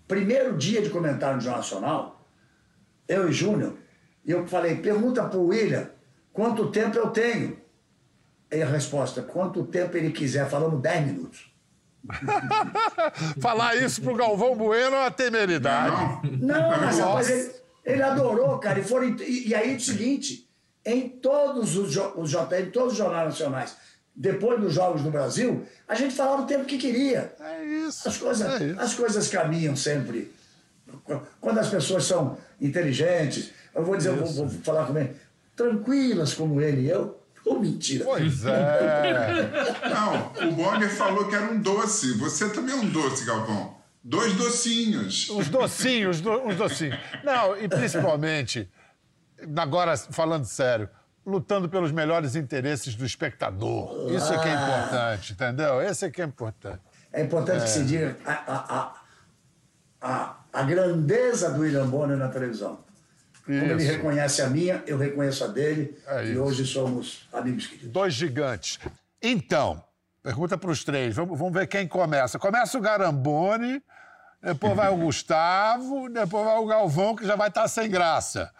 primeiro 0.06 0.56
dia 0.56 0.80
de 0.80 0.90
comentário 0.90 1.36
no 1.36 1.42
Jornal 1.42 1.60
Nacional, 1.60 2.26
eu 3.08 3.28
e 3.28 3.32
Júnior, 3.32 3.74
e 4.24 4.30
eu 4.30 4.46
falei, 4.46 4.76
pergunta 4.76 5.24
pro 5.24 5.42
William 5.42 5.90
quanto 6.32 6.70
tempo 6.70 6.96
eu 6.96 7.10
tenho. 7.10 7.58
E 8.50 8.62
a 8.62 8.66
resposta, 8.66 9.22
quanto 9.22 9.64
tempo 9.64 9.96
ele 9.96 10.10
quiser. 10.10 10.48
Falamos 10.48 10.80
10 10.80 11.06
minutos. 11.06 11.52
Falar 13.40 13.76
isso 13.76 14.00
pro 14.00 14.14
Galvão 14.14 14.56
Bueno 14.56 14.96
é 14.96 15.00
uma 15.00 15.10
temeridade. 15.10 16.20
Não, 16.40 16.70
mas 16.70 16.98
rapaz, 16.98 17.30
ele, 17.30 17.50
ele 17.84 18.02
adorou, 18.02 18.58
cara. 18.58 18.78
E, 18.80 18.84
foram, 18.84 19.08
e, 19.08 19.48
e 19.48 19.54
aí 19.54 19.76
o 19.76 19.80
seguinte, 19.80 20.48
em 20.84 21.08
todos 21.08 21.76
os, 21.76 21.96
os 22.16 22.34
em 22.34 22.70
todos 22.70 22.92
os 22.92 22.98
jornais 22.98 23.28
nacionais, 23.28 23.76
depois 24.14 24.60
dos 24.60 24.74
Jogos 24.74 25.02
do 25.02 25.10
Brasil, 25.10 25.64
a 25.86 25.94
gente 25.94 26.14
falava 26.14 26.42
o 26.42 26.46
tempo 26.46 26.64
que 26.64 26.78
queria. 26.78 27.32
É 27.38 27.64
isso. 27.64 28.08
As 28.08 28.16
coisas, 28.16 28.60
é 28.60 28.64
isso. 28.64 28.80
as 28.80 28.94
coisas 28.94 29.28
caminham 29.28 29.76
sempre. 29.76 30.32
Quando 31.40 31.58
as 31.58 31.68
pessoas 31.68 32.04
são 32.04 32.38
inteligentes, 32.60 33.52
eu 33.74 33.84
vou 33.84 33.96
dizer, 33.96 34.12
vou, 34.12 34.26
vou 34.26 34.48
falar 34.48 34.86
com 34.86 34.98
ele, 34.98 35.14
tranquilas 35.54 36.34
como 36.34 36.60
ele 36.60 36.82
e 36.82 36.90
eu. 36.90 37.17
Ou 37.44 37.58
mentira. 37.60 38.04
Pois 38.04 38.44
é. 38.44 39.50
Não, 39.88 40.48
o 40.48 40.52
Bonner 40.52 40.90
falou 40.90 41.28
que 41.28 41.34
era 41.34 41.46
um 41.50 41.60
doce. 41.60 42.16
Você 42.18 42.48
também 42.50 42.74
é 42.74 42.78
um 42.78 42.88
doce, 42.88 43.24
Galvão. 43.24 43.76
Dois 44.04 44.34
docinhos. 44.34 45.28
Os 45.30 45.48
docinhos, 45.48 46.20
do- 46.20 46.46
os 46.46 46.56
docinhos. 46.56 46.98
Não, 47.24 47.56
e 47.56 47.68
principalmente, 47.68 48.70
agora 49.56 49.96
falando 49.96 50.44
sério, 50.44 50.88
lutando 51.26 51.68
pelos 51.68 51.92
melhores 51.92 52.34
interesses 52.36 52.94
do 52.94 53.04
espectador. 53.04 54.10
Isso 54.12 54.32
é 54.32 54.38
que 54.38 54.48
é 54.48 54.54
Ah. 54.54 54.62
importante, 54.78 55.32
entendeu? 55.32 55.82
Esse 55.82 56.06
é 56.06 56.10
que 56.10 56.22
é 56.22 56.24
importante. 56.24 56.80
É 57.12 57.22
importante 57.22 57.58
É. 57.60 57.64
que 57.64 57.70
se 57.70 57.84
diga 57.84 58.16
a, 58.24 58.32
a, 58.32 58.78
a, 58.78 58.94
a, 60.00 60.36
a 60.52 60.62
grandeza 60.62 61.50
do 61.50 61.60
William 61.62 61.86
Bonner 61.86 62.16
na 62.16 62.28
televisão. 62.28 62.78
Como 63.48 63.72
ele 63.72 63.82
reconhece 63.84 64.42
a 64.42 64.48
minha, 64.50 64.82
eu 64.86 64.98
reconheço 64.98 65.42
a 65.42 65.46
dele. 65.46 65.96
É 66.06 66.24
e 66.26 66.32
isso. 66.32 66.40
hoje 66.42 66.66
somos 66.66 67.26
amigos 67.32 67.66
queridos. 67.66 67.90
Dois 67.90 68.12
gigantes. 68.12 68.78
Então, 69.22 69.82
pergunta 70.22 70.58
para 70.58 70.70
os 70.70 70.84
três. 70.84 71.14
Vamos, 71.16 71.38
vamos 71.38 71.54
ver 71.54 71.66
quem 71.66 71.88
começa. 71.88 72.38
Começa 72.38 72.76
o 72.76 72.80
Garambone, 72.80 73.82
depois 74.42 74.76
vai 74.76 74.90
o 74.92 74.96
Gustavo, 75.02 76.08
depois 76.10 76.44
vai 76.44 76.56
o 76.58 76.66
Galvão, 76.66 77.16
que 77.16 77.26
já 77.26 77.36
vai 77.36 77.48
estar 77.48 77.66
sem 77.68 77.88
graça. 77.88 78.50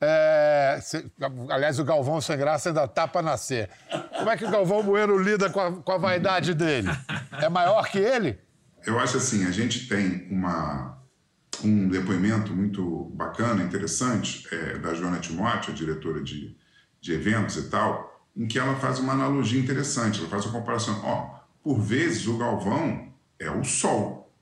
É, 0.00 0.78
se- 0.82 1.10
aliás, 1.48 1.78
o 1.78 1.84
Galvão 1.84 2.20
sem 2.20 2.36
graça 2.36 2.68
ainda 2.68 2.86
tá 2.86 3.08
para 3.08 3.22
nascer. 3.22 3.70
Como 4.18 4.28
é 4.28 4.36
que 4.36 4.44
o 4.44 4.50
Galvão 4.50 4.82
Bueno 4.82 5.16
lida 5.16 5.48
com 5.48 5.60
a, 5.60 5.72
com 5.72 5.92
a 5.92 5.96
vaidade 5.98 6.52
dele? 6.52 6.88
É 7.40 7.48
maior 7.48 7.88
que 7.88 7.98
ele? 7.98 8.38
Eu 8.84 8.98
acho 8.98 9.16
assim, 9.16 9.46
a 9.46 9.50
gente 9.50 9.88
tem 9.88 10.26
uma, 10.30 10.95
um 11.64 11.88
depoimento 11.88 12.52
muito 12.52 13.10
bacana, 13.14 13.62
interessante, 13.62 14.46
é, 14.52 14.78
da 14.78 14.94
Joana 14.94 15.18
Timóteo, 15.18 15.72
a 15.72 15.76
diretora 15.76 16.22
de, 16.22 16.56
de 17.00 17.12
eventos 17.12 17.56
e 17.56 17.68
tal, 17.68 18.24
em 18.36 18.46
que 18.46 18.58
ela 18.58 18.76
faz 18.76 18.98
uma 18.98 19.12
analogia 19.12 19.60
interessante. 19.60 20.20
Ela 20.20 20.28
faz 20.28 20.44
uma 20.44 20.52
comparação. 20.52 21.00
Ó, 21.04 21.36
por 21.62 21.80
vezes 21.80 22.26
o 22.26 22.36
Galvão 22.36 23.12
é 23.38 23.50
o 23.50 23.64
Sol. 23.64 24.32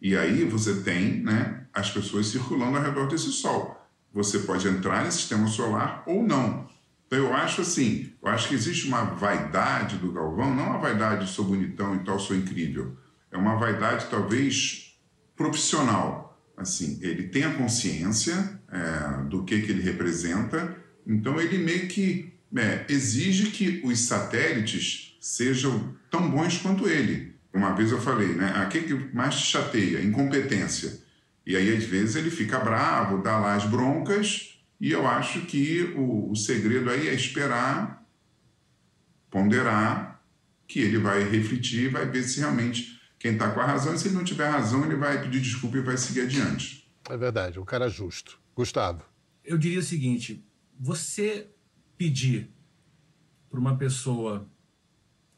E 0.00 0.16
aí 0.16 0.44
você 0.44 0.80
tem 0.82 1.22
né, 1.22 1.66
as 1.74 1.90
pessoas 1.90 2.26
circulando 2.26 2.76
ao 2.76 2.82
redor 2.82 3.08
desse 3.08 3.32
Sol. 3.32 3.76
Você 4.12 4.40
pode 4.40 4.66
entrar 4.68 5.04
no 5.04 5.12
sistema 5.12 5.46
solar 5.48 6.02
ou 6.06 6.22
não. 6.22 6.68
Então 7.06 7.18
eu 7.18 7.34
acho 7.34 7.62
assim, 7.62 8.12
eu 8.22 8.28
acho 8.28 8.48
que 8.48 8.54
existe 8.54 8.86
uma 8.86 9.02
vaidade 9.02 9.96
do 9.96 10.12
Galvão, 10.12 10.54
não 10.54 10.66
uma 10.66 10.78
vaidade 10.78 11.30
sou 11.30 11.44
bonitão 11.44 11.96
e 11.96 12.00
tal, 12.00 12.18
sou 12.18 12.36
incrível. 12.36 12.96
É 13.30 13.36
uma 13.36 13.56
vaidade 13.56 14.06
talvez 14.10 14.98
profissional. 15.34 16.27
Assim, 16.58 16.98
ele 17.00 17.24
tem 17.28 17.44
a 17.44 17.54
consciência 17.54 18.60
é, 18.70 19.24
do 19.28 19.44
que, 19.44 19.60
que 19.62 19.70
ele 19.70 19.82
representa, 19.82 20.76
então 21.06 21.40
ele 21.40 21.58
meio 21.58 21.86
que 21.86 22.32
é, 22.56 22.84
exige 22.88 23.50
que 23.50 23.80
os 23.84 24.00
satélites 24.00 25.16
sejam 25.20 25.94
tão 26.10 26.28
bons 26.30 26.58
quanto 26.58 26.88
ele. 26.88 27.34
Uma 27.54 27.74
vez 27.74 27.90
eu 27.92 28.00
falei, 28.00 28.34
né? 28.34 28.52
A 28.56 28.66
que, 28.66 28.82
que 28.82 28.94
mais 29.14 29.36
te 29.36 29.46
chateia? 29.46 30.02
Incompetência. 30.02 30.98
E 31.46 31.56
aí, 31.56 31.74
às 31.74 31.84
vezes, 31.84 32.16
ele 32.16 32.30
fica 32.30 32.58
bravo, 32.58 33.22
dá 33.22 33.38
lá 33.38 33.54
as 33.54 33.64
broncas, 33.64 34.58
e 34.80 34.90
eu 34.92 35.06
acho 35.06 35.42
que 35.42 35.94
o, 35.96 36.30
o 36.30 36.36
segredo 36.36 36.90
aí 36.90 37.08
é 37.08 37.14
esperar, 37.14 38.04
ponderar, 39.30 40.22
que 40.66 40.80
ele 40.80 40.98
vai 40.98 41.24
refletir, 41.24 41.90
vai 41.90 42.06
ver 42.06 42.22
se 42.22 42.40
realmente 42.40 42.97
quem 43.18 43.32
está 43.32 43.50
com 43.50 43.60
a 43.60 43.66
razão, 43.66 43.94
e 43.94 43.98
se 43.98 44.08
ele 44.08 44.14
não 44.14 44.24
tiver 44.24 44.48
razão, 44.48 44.84
ele 44.84 44.96
vai 44.96 45.20
pedir 45.20 45.40
desculpa 45.40 45.76
e 45.76 45.80
vai 45.80 45.96
seguir 45.96 46.22
adiante. 46.22 46.88
É 47.08 47.16
verdade, 47.16 47.58
um 47.58 47.64
cara 47.64 47.88
justo. 47.88 48.38
Gustavo. 48.54 49.02
Eu 49.44 49.56
diria 49.56 49.78
o 49.78 49.82
seguinte: 49.82 50.44
você 50.78 51.48
pedir 51.96 52.50
para 53.50 53.58
uma 53.58 53.76
pessoa 53.76 54.48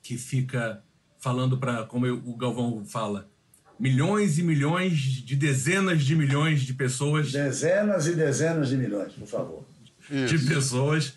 que 0.03 0.19
fica 0.19 0.83
falando 1.19 1.59
para, 1.59 1.85
como 1.85 2.07
eu, 2.07 2.17
o 2.25 2.37
Galvão 2.37 2.85
fala, 2.85 3.31
milhões 3.79 4.39
e 4.39 4.43
milhões 4.43 4.99
de 4.99 5.37
dezenas 5.37 6.05
de 6.05 6.17
milhões 6.17 6.63
de 6.63 6.75
pessoas. 6.75 7.33
Dezenas 7.33 8.07
e 8.07 8.15
dezenas 8.15 8.69
de 8.69 8.77
milhões, 8.77 9.13
por 9.13 9.27
favor. 9.27 9.65
De 10.09 10.39
pessoas 10.39 11.15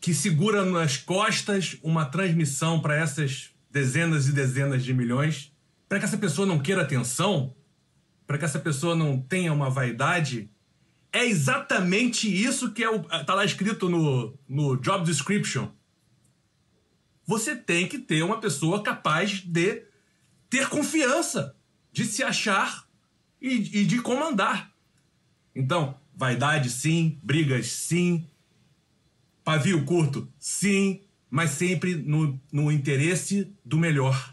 que 0.00 0.12
segura 0.12 0.64
nas 0.64 0.96
costas 0.96 1.78
uma 1.82 2.04
transmissão 2.04 2.80
para 2.80 2.96
essas 2.96 3.50
dezenas 3.70 4.28
e 4.28 4.32
dezenas 4.32 4.84
de 4.84 4.92
milhões, 4.92 5.51
para 5.92 5.98
que 5.98 6.06
essa 6.06 6.16
pessoa 6.16 6.46
não 6.46 6.58
queira 6.58 6.80
atenção, 6.80 7.54
para 8.26 8.38
que 8.38 8.46
essa 8.46 8.58
pessoa 8.58 8.96
não 8.96 9.20
tenha 9.20 9.52
uma 9.52 9.68
vaidade, 9.68 10.50
é 11.12 11.26
exatamente 11.26 12.34
isso 12.34 12.72
que 12.72 12.82
é 12.82 12.88
o, 12.88 13.00
tá 13.00 13.34
lá 13.34 13.44
escrito 13.44 13.90
no, 13.90 14.34
no 14.48 14.76
job 14.76 15.04
description. 15.04 15.68
Você 17.26 17.54
tem 17.54 17.86
que 17.86 17.98
ter 17.98 18.22
uma 18.22 18.40
pessoa 18.40 18.82
capaz 18.82 19.42
de 19.44 19.82
ter 20.48 20.66
confiança, 20.70 21.54
de 21.92 22.06
se 22.06 22.22
achar 22.22 22.88
e, 23.38 23.80
e 23.80 23.84
de 23.84 24.00
comandar. 24.00 24.72
Então, 25.54 26.00
vaidade 26.16 26.70
sim, 26.70 27.20
brigas 27.22 27.66
sim, 27.66 28.26
pavio 29.44 29.84
curto 29.84 30.26
sim, 30.38 31.02
mas 31.28 31.50
sempre 31.50 31.96
no, 31.96 32.40
no 32.50 32.72
interesse 32.72 33.54
do 33.62 33.76
melhor, 33.76 34.31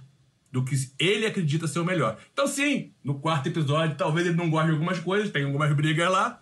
do 0.51 0.63
que 0.63 0.75
ele 0.97 1.25
acredita 1.25 1.67
ser 1.67 1.79
o 1.79 1.85
melhor. 1.85 2.17
Então, 2.33 2.47
sim, 2.47 2.91
no 3.03 3.19
quarto 3.19 3.47
episódio, 3.47 3.95
talvez 3.95 4.27
ele 4.27 4.35
não 4.35 4.49
goste 4.49 4.67
de 4.67 4.73
algumas 4.73 4.99
coisas, 4.99 5.31
tem 5.31 5.43
algumas 5.43 5.73
brigas 5.73 6.09
lá, 6.11 6.39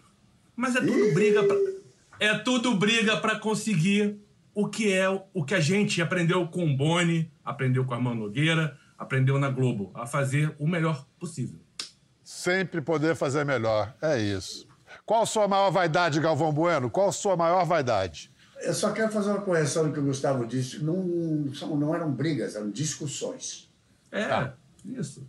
mas 0.56 0.76
é 0.76 0.82
tudo 0.82 1.14
briga 1.14 1.44
pra, 1.44 1.56
é 2.20 2.38
tudo 2.38 2.76
briga 2.76 3.18
para 3.18 3.38
conseguir 3.38 4.20
o 4.54 4.68
que 4.68 4.92
é 4.92 5.08
o 5.34 5.44
que 5.44 5.54
a 5.54 5.60
gente 5.60 6.02
aprendeu 6.02 6.48
com 6.48 6.66
o 6.66 6.76
Boni, 6.76 7.32
aprendeu 7.44 7.86
com 7.86 7.94
a 7.94 7.98
Armando 7.98 8.22
Nogueira, 8.22 8.78
aprendeu 8.98 9.38
na 9.38 9.50
Globo, 9.50 9.92
a 9.94 10.08
fazer 10.08 10.56
o 10.58 10.68
melhor 10.68 11.06
possível. 11.20 11.60
Sempre 12.24 12.82
poder 12.82 13.16
fazer 13.16 13.46
melhor, 13.46 13.96
é 14.02 14.20
isso. 14.20 14.68
Qual 15.06 15.22
a 15.22 15.26
sua 15.26 15.48
maior 15.48 15.70
vaidade, 15.70 16.20
Galvão 16.20 16.52
Bueno? 16.52 16.90
Qual 16.90 17.10
a 17.10 17.12
sua 17.12 17.38
maior 17.38 17.66
vaidade? 17.66 18.32
Eu 18.62 18.74
só 18.74 18.92
quero 18.92 19.12
fazer 19.12 19.30
uma 19.30 19.42
correção 19.42 19.86
no 19.86 19.94
que 19.94 20.00
o 20.00 20.04
Gustavo 20.04 20.46
disse. 20.46 20.84
Não, 20.84 20.96
não 21.78 21.94
eram 21.94 22.12
brigas, 22.12 22.56
eram 22.56 22.72
discussões. 22.72 23.67
É, 24.12 24.26
tá. 24.26 24.58
isso. 24.86 25.28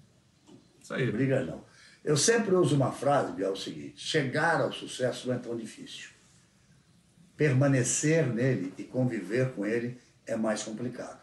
Isso 0.81 0.95
aí. 0.95 1.11
Briga 1.11 1.45
não. 1.45 1.65
Eu 2.05 2.17
sempre 2.17 2.55
uso 2.55 2.77
uma 2.77 2.93
frase, 2.93 3.33
Biel, 3.33 3.51
é 3.51 3.53
o 3.53 3.57
seguinte: 3.57 4.01
chegar 4.01 4.61
ao 4.61 4.73
sucesso 4.73 5.29
não 5.29 5.35
é 5.35 5.39
tão 5.39 5.57
difícil. 5.57 6.11
Permanecer 7.37 8.27
nele 8.27 8.73
e 8.79 8.85
conviver 8.85 9.53
com 9.53 9.67
ele 9.67 10.01
é 10.27 10.37
mais 10.37 10.63
complicado. 10.63 11.21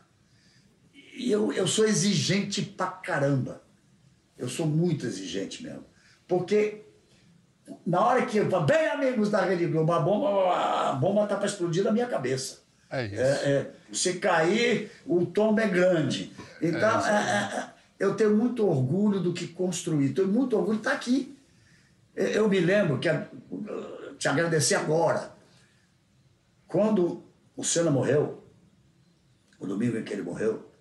E 0.93 1.31
eu, 1.31 1.51
eu 1.53 1.67
sou 1.67 1.85
exigente 1.85 2.61
pra 2.61 2.87
caramba. 2.87 3.63
Eu 4.37 4.49
sou 4.49 4.65
muito 4.65 5.05
exigente 5.05 5.63
mesmo. 5.63 5.85
Porque 6.27 6.85
na 7.85 8.05
hora 8.05 8.25
que 8.25 8.37
eu 8.37 8.49
falo, 8.49 8.65
bem 8.65 8.87
amigos 8.87 9.29
da 9.29 9.41
Rede 9.41 9.65
Globo, 9.67 9.91
a 9.93 9.99
bomba, 9.99 10.89
a 10.89 10.93
bomba 10.93 11.25
tá 11.25 11.35
para 11.35 11.45
explodir 11.45 11.83
na 11.83 11.91
minha 11.91 12.07
cabeça. 12.07 12.64
É 12.95 13.05
isso. 13.07 13.21
É, 13.21 13.51
é, 13.51 13.71
se 13.91 14.13
cair, 14.19 14.89
o 15.05 15.25
tombo 15.25 15.59
é 15.59 15.67
grande. 15.67 16.31
Então, 16.61 17.05
é, 17.05 17.73
eu 17.99 18.15
tenho 18.15 18.35
muito 18.35 18.65
orgulho 18.65 19.19
do 19.19 19.33
que 19.33 19.47
construí. 19.47 20.13
Tenho 20.13 20.29
muito 20.29 20.55
orgulho 20.55 20.77
de 20.77 20.87
estar 20.87 20.93
aqui. 20.93 21.37
Eu 22.15 22.47
me 22.47 22.59
lembro 22.61 22.97
que, 22.97 23.09
te 24.17 24.29
agradecer 24.29 24.75
agora, 24.75 25.33
quando 26.67 27.21
o 27.55 27.63
Senna 27.63 27.91
morreu, 27.91 28.41
o 29.59 29.67
domingo 29.67 29.97
em 29.97 30.03
que 30.03 30.13
ele 30.13 30.21
morreu, 30.21 30.71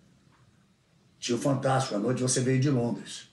tinha 1.18 1.36
o 1.36 1.40
Fantástico, 1.40 1.96
à 1.96 1.98
noite 1.98 2.22
você 2.22 2.40
veio 2.40 2.60
de 2.60 2.70
Londres. 2.70 3.28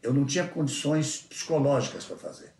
Eu 0.00 0.14
não 0.14 0.24
tinha 0.24 0.46
condições 0.46 1.22
psicológicas 1.22 2.04
para 2.04 2.16
fazer. 2.16 2.52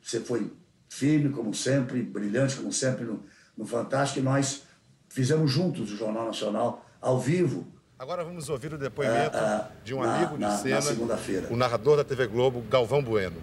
Você 0.00 0.20
foi 0.20 0.50
firme, 0.88 1.28
como 1.30 1.52
sempre, 1.52 2.02
brilhante, 2.02 2.56
como 2.56 2.72
sempre, 2.72 3.04
no, 3.04 3.22
no 3.60 3.66
Fantástico, 3.66 4.20
e 4.20 4.22
nós 4.22 4.62
fizemos 5.08 5.50
juntos 5.50 5.92
o 5.92 5.96
Jornal 5.96 6.24
Nacional, 6.24 6.84
ao 7.00 7.20
vivo, 7.20 7.66
Agora 7.98 8.24
vamos 8.24 8.48
ouvir 8.48 8.72
o 8.72 8.78
depoimento 8.78 9.36
é, 9.36 9.40
é, 9.40 9.68
de 9.84 9.92
um 9.92 10.00
na, 10.00 10.16
amigo 10.16 10.32
de 10.32 10.40
na, 10.40 10.56
cena, 10.56 10.76
na 10.76 10.80
segunda-feira. 10.80 11.48
o 11.50 11.56
narrador 11.56 11.98
da 11.98 12.02
TV 12.02 12.26
Globo, 12.26 12.62
Galvão 12.62 13.02
Bueno. 13.02 13.36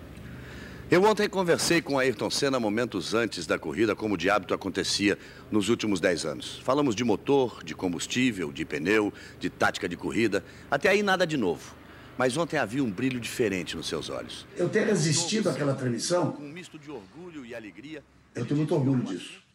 Eu 0.89 1.03
ontem 1.03 1.29
conversei 1.29 1.79
com 1.79 1.99
Ayrton 1.99 2.31
Senna 2.31 2.59
momentos 2.59 3.13
antes 3.13 3.45
da 3.45 3.59
corrida, 3.59 3.95
como 3.95 4.17
de 4.17 4.31
hábito 4.31 4.55
acontecia 4.55 5.15
nos 5.51 5.69
últimos 5.69 5.99
10 5.99 6.25
anos. 6.25 6.59
Falamos 6.63 6.95
de 6.95 7.03
motor, 7.03 7.63
de 7.63 7.75
combustível, 7.75 8.51
de 8.51 8.65
pneu, 8.65 9.13
de 9.39 9.47
tática 9.47 9.87
de 9.87 9.95
corrida. 9.95 10.43
Até 10.71 10.89
aí 10.89 11.03
nada 11.03 11.27
de 11.27 11.37
novo. 11.37 11.75
Mas 12.17 12.35
ontem 12.35 12.57
havia 12.57 12.83
um 12.83 12.89
brilho 12.89 13.19
diferente 13.19 13.77
nos 13.77 13.87
seus 13.87 14.09
olhos. 14.09 14.47
Eu 14.55 14.67
ter 14.69 14.87
resistido 14.87 15.51
àquela 15.51 15.75
transmissão. 15.75 16.31
Com 16.31 16.41
um 16.41 16.49
misto 16.51 16.79
de 16.79 16.89
orgulho 16.89 17.45
e 17.45 17.53
alegria. 17.53 18.03
Eu 18.33 18.43
tenho 18.43 18.57
muito 18.57 18.73
orgulho 18.73 19.03
disso. 19.03 19.45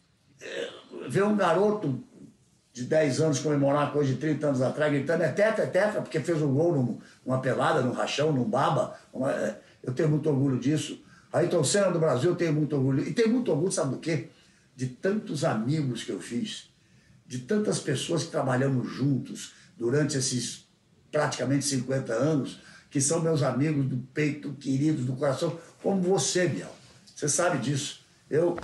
Ver 1.08 1.24
um 1.24 1.36
garoto 1.36 2.02
de 2.72 2.84
10 2.84 3.20
anos 3.20 3.38
comemorar 3.40 3.92
coisa 3.92 4.12
de 4.12 4.18
30 4.18 4.46
anos 4.46 4.62
atrás, 4.62 4.90
gritando 4.90 5.22
é 5.22 5.28
tetra, 5.28 5.64
é 5.64 5.66
tetra, 5.66 6.00
porque 6.00 6.20
fez 6.20 6.40
um 6.40 6.54
gol 6.54 6.74
num, 6.74 6.98
numa 7.24 7.40
pelada, 7.40 7.82
num 7.82 7.92
rachão, 7.92 8.32
num 8.32 8.44
baba. 8.44 8.98
É, 9.14 9.56
eu 9.82 9.92
tenho 9.92 10.08
muito 10.08 10.28
orgulho 10.28 10.58
disso. 10.58 11.02
Ayrton 11.32 11.64
Senna 11.64 11.90
do 11.90 11.98
Brasil, 11.98 12.30
eu 12.30 12.36
tenho 12.36 12.52
muito 12.52 12.74
orgulho. 12.74 13.06
E 13.06 13.12
tenho 13.12 13.30
muito 13.30 13.50
orgulho, 13.50 13.72
sabe 13.72 13.90
do 13.90 13.98
quê? 13.98 14.28
De 14.74 14.86
tantos 14.86 15.44
amigos 15.44 16.02
que 16.02 16.10
eu 16.10 16.20
fiz, 16.20 16.70
de 17.26 17.40
tantas 17.40 17.78
pessoas 17.78 18.24
que 18.24 18.30
trabalhamos 18.30 18.90
juntos 18.90 19.52
durante 19.76 20.16
esses 20.16 20.66
praticamente 21.10 21.66
50 21.66 22.12
anos, 22.12 22.60
que 22.90 23.00
são 23.00 23.20
meus 23.20 23.42
amigos 23.42 23.86
do 23.86 23.98
peito, 24.14 24.52
queridos, 24.54 25.04
do 25.04 25.14
coração, 25.14 25.58
como 25.82 26.00
você, 26.00 26.48
Biel. 26.48 26.74
Você 27.14 27.28
sabe 27.28 27.58
disso. 27.58 28.00
Eu, 28.30 28.58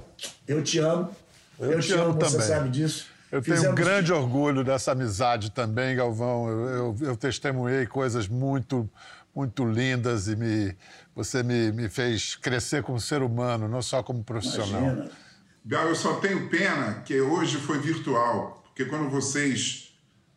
eu 0.46 0.62
te 0.62 0.78
amo. 0.78 1.14
Eu, 1.58 1.72
eu 1.72 1.80
te, 1.80 1.92
amo, 1.92 2.04
amo 2.04 2.12
você 2.14 2.32
também. 2.32 2.46
sabe 2.46 2.68
disso. 2.70 3.06
Eu 3.30 3.42
tenho 3.42 3.56
Fizemos... 3.56 3.78
um 3.78 3.82
grande 3.82 4.12
orgulho 4.12 4.64
dessa 4.64 4.92
amizade 4.92 5.50
também, 5.50 5.94
Galvão. 5.94 6.48
Eu, 6.48 6.68
eu, 6.68 6.96
eu, 7.00 7.16
testemunhei 7.16 7.86
coisas 7.86 8.26
muito, 8.26 8.88
muito 9.34 9.64
lindas 9.64 10.28
e 10.28 10.36
me, 10.36 10.74
você 11.14 11.42
me, 11.42 11.70
me 11.72 11.88
fez 11.88 12.36
crescer 12.36 12.82
como 12.82 12.98
ser 12.98 13.22
humano, 13.22 13.68
não 13.68 13.82
só 13.82 14.02
como 14.02 14.24
profissional. 14.24 15.08
Gal, 15.64 15.88
eu 15.88 15.94
só 15.94 16.14
tenho 16.14 16.48
pena 16.48 17.02
que 17.04 17.20
hoje 17.20 17.58
foi 17.58 17.78
virtual, 17.78 18.62
porque 18.64 18.86
quando 18.86 19.10
vocês 19.10 19.88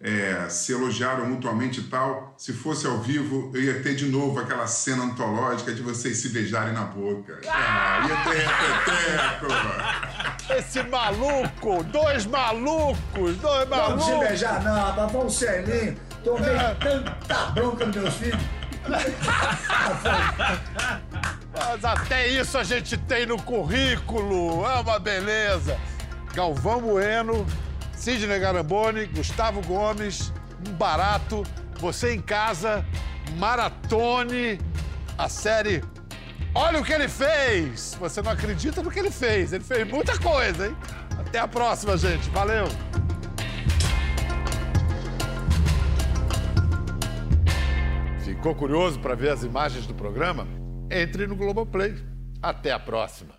é, 0.01 0.49
se 0.49 0.73
elogiaram 0.73 1.25
mutuamente 1.27 1.79
e 1.79 1.83
tal, 1.83 2.33
se 2.37 2.51
fosse 2.51 2.87
ao 2.87 2.99
vivo, 2.99 3.51
eu 3.53 3.61
ia 3.61 3.81
ter 3.81 3.95
de 3.95 4.07
novo 4.07 4.39
aquela 4.39 4.65
cena 4.65 5.03
antológica 5.03 5.71
de 5.73 5.81
vocês 5.81 6.17
se 6.17 6.29
beijarem 6.29 6.73
na 6.73 6.83
boca. 6.83 7.39
Ah, 7.47 8.05
ia 8.09 8.17
ter 8.23 8.39
repeteco. 8.47 10.30
Esse 10.49 10.83
maluco! 10.83 11.83
Dois 11.85 12.25
malucos! 12.25 13.37
Dois 13.37 13.69
malucos! 13.69 14.05
Vamos 14.05 14.05
se 14.05 14.27
beijar, 14.27 14.63
não, 14.63 15.09
vamos 15.09 15.33
ser 15.35 15.63
lindo. 15.65 15.99
Tomei 16.23 16.55
é. 16.55 16.75
tanta 16.75 17.45
bronca 17.51 17.85
dos 17.85 17.95
meus 17.95 18.13
filhos. 18.15 18.41
Mas 21.53 21.85
até 21.85 22.27
isso 22.27 22.57
a 22.57 22.63
gente 22.63 22.97
tem 22.97 23.25
no 23.25 23.41
currículo. 23.41 24.65
É 24.65 24.79
uma 24.79 24.99
beleza. 24.99 25.77
Galvão 26.33 26.81
Bueno 26.81 27.45
Sidney 28.01 28.39
Garamboni, 28.39 29.05
Gustavo 29.05 29.61
Gomes, 29.61 30.33
um 30.67 30.73
barato, 30.73 31.43
você 31.79 32.15
em 32.15 32.19
casa, 32.19 32.83
maratone 33.37 34.59
a 35.15 35.29
série 35.29 35.83
Olha 36.53 36.79
o 36.79 36.83
que 36.83 36.91
ele 36.91 37.07
fez! 37.07 37.95
Você 37.99 38.21
não 38.21 38.31
acredita 38.31 38.83
no 38.83 38.91
que 38.91 38.99
ele 38.99 39.11
fez. 39.11 39.53
Ele 39.53 39.63
fez 39.63 39.87
muita 39.87 40.17
coisa, 40.19 40.67
hein? 40.67 40.75
Até 41.17 41.39
a 41.39 41.47
próxima, 41.47 41.95
gente. 41.97 42.29
Valeu! 42.29 42.65
Ficou 48.25 48.53
curioso 48.53 48.99
para 48.99 49.15
ver 49.15 49.29
as 49.29 49.43
imagens 49.43 49.87
do 49.87 49.93
programa? 49.93 50.47
Entre 50.89 51.25
no 51.25 51.35
Globoplay. 51.35 51.95
Até 52.41 52.71
a 52.71 52.79
próxima. 52.79 53.33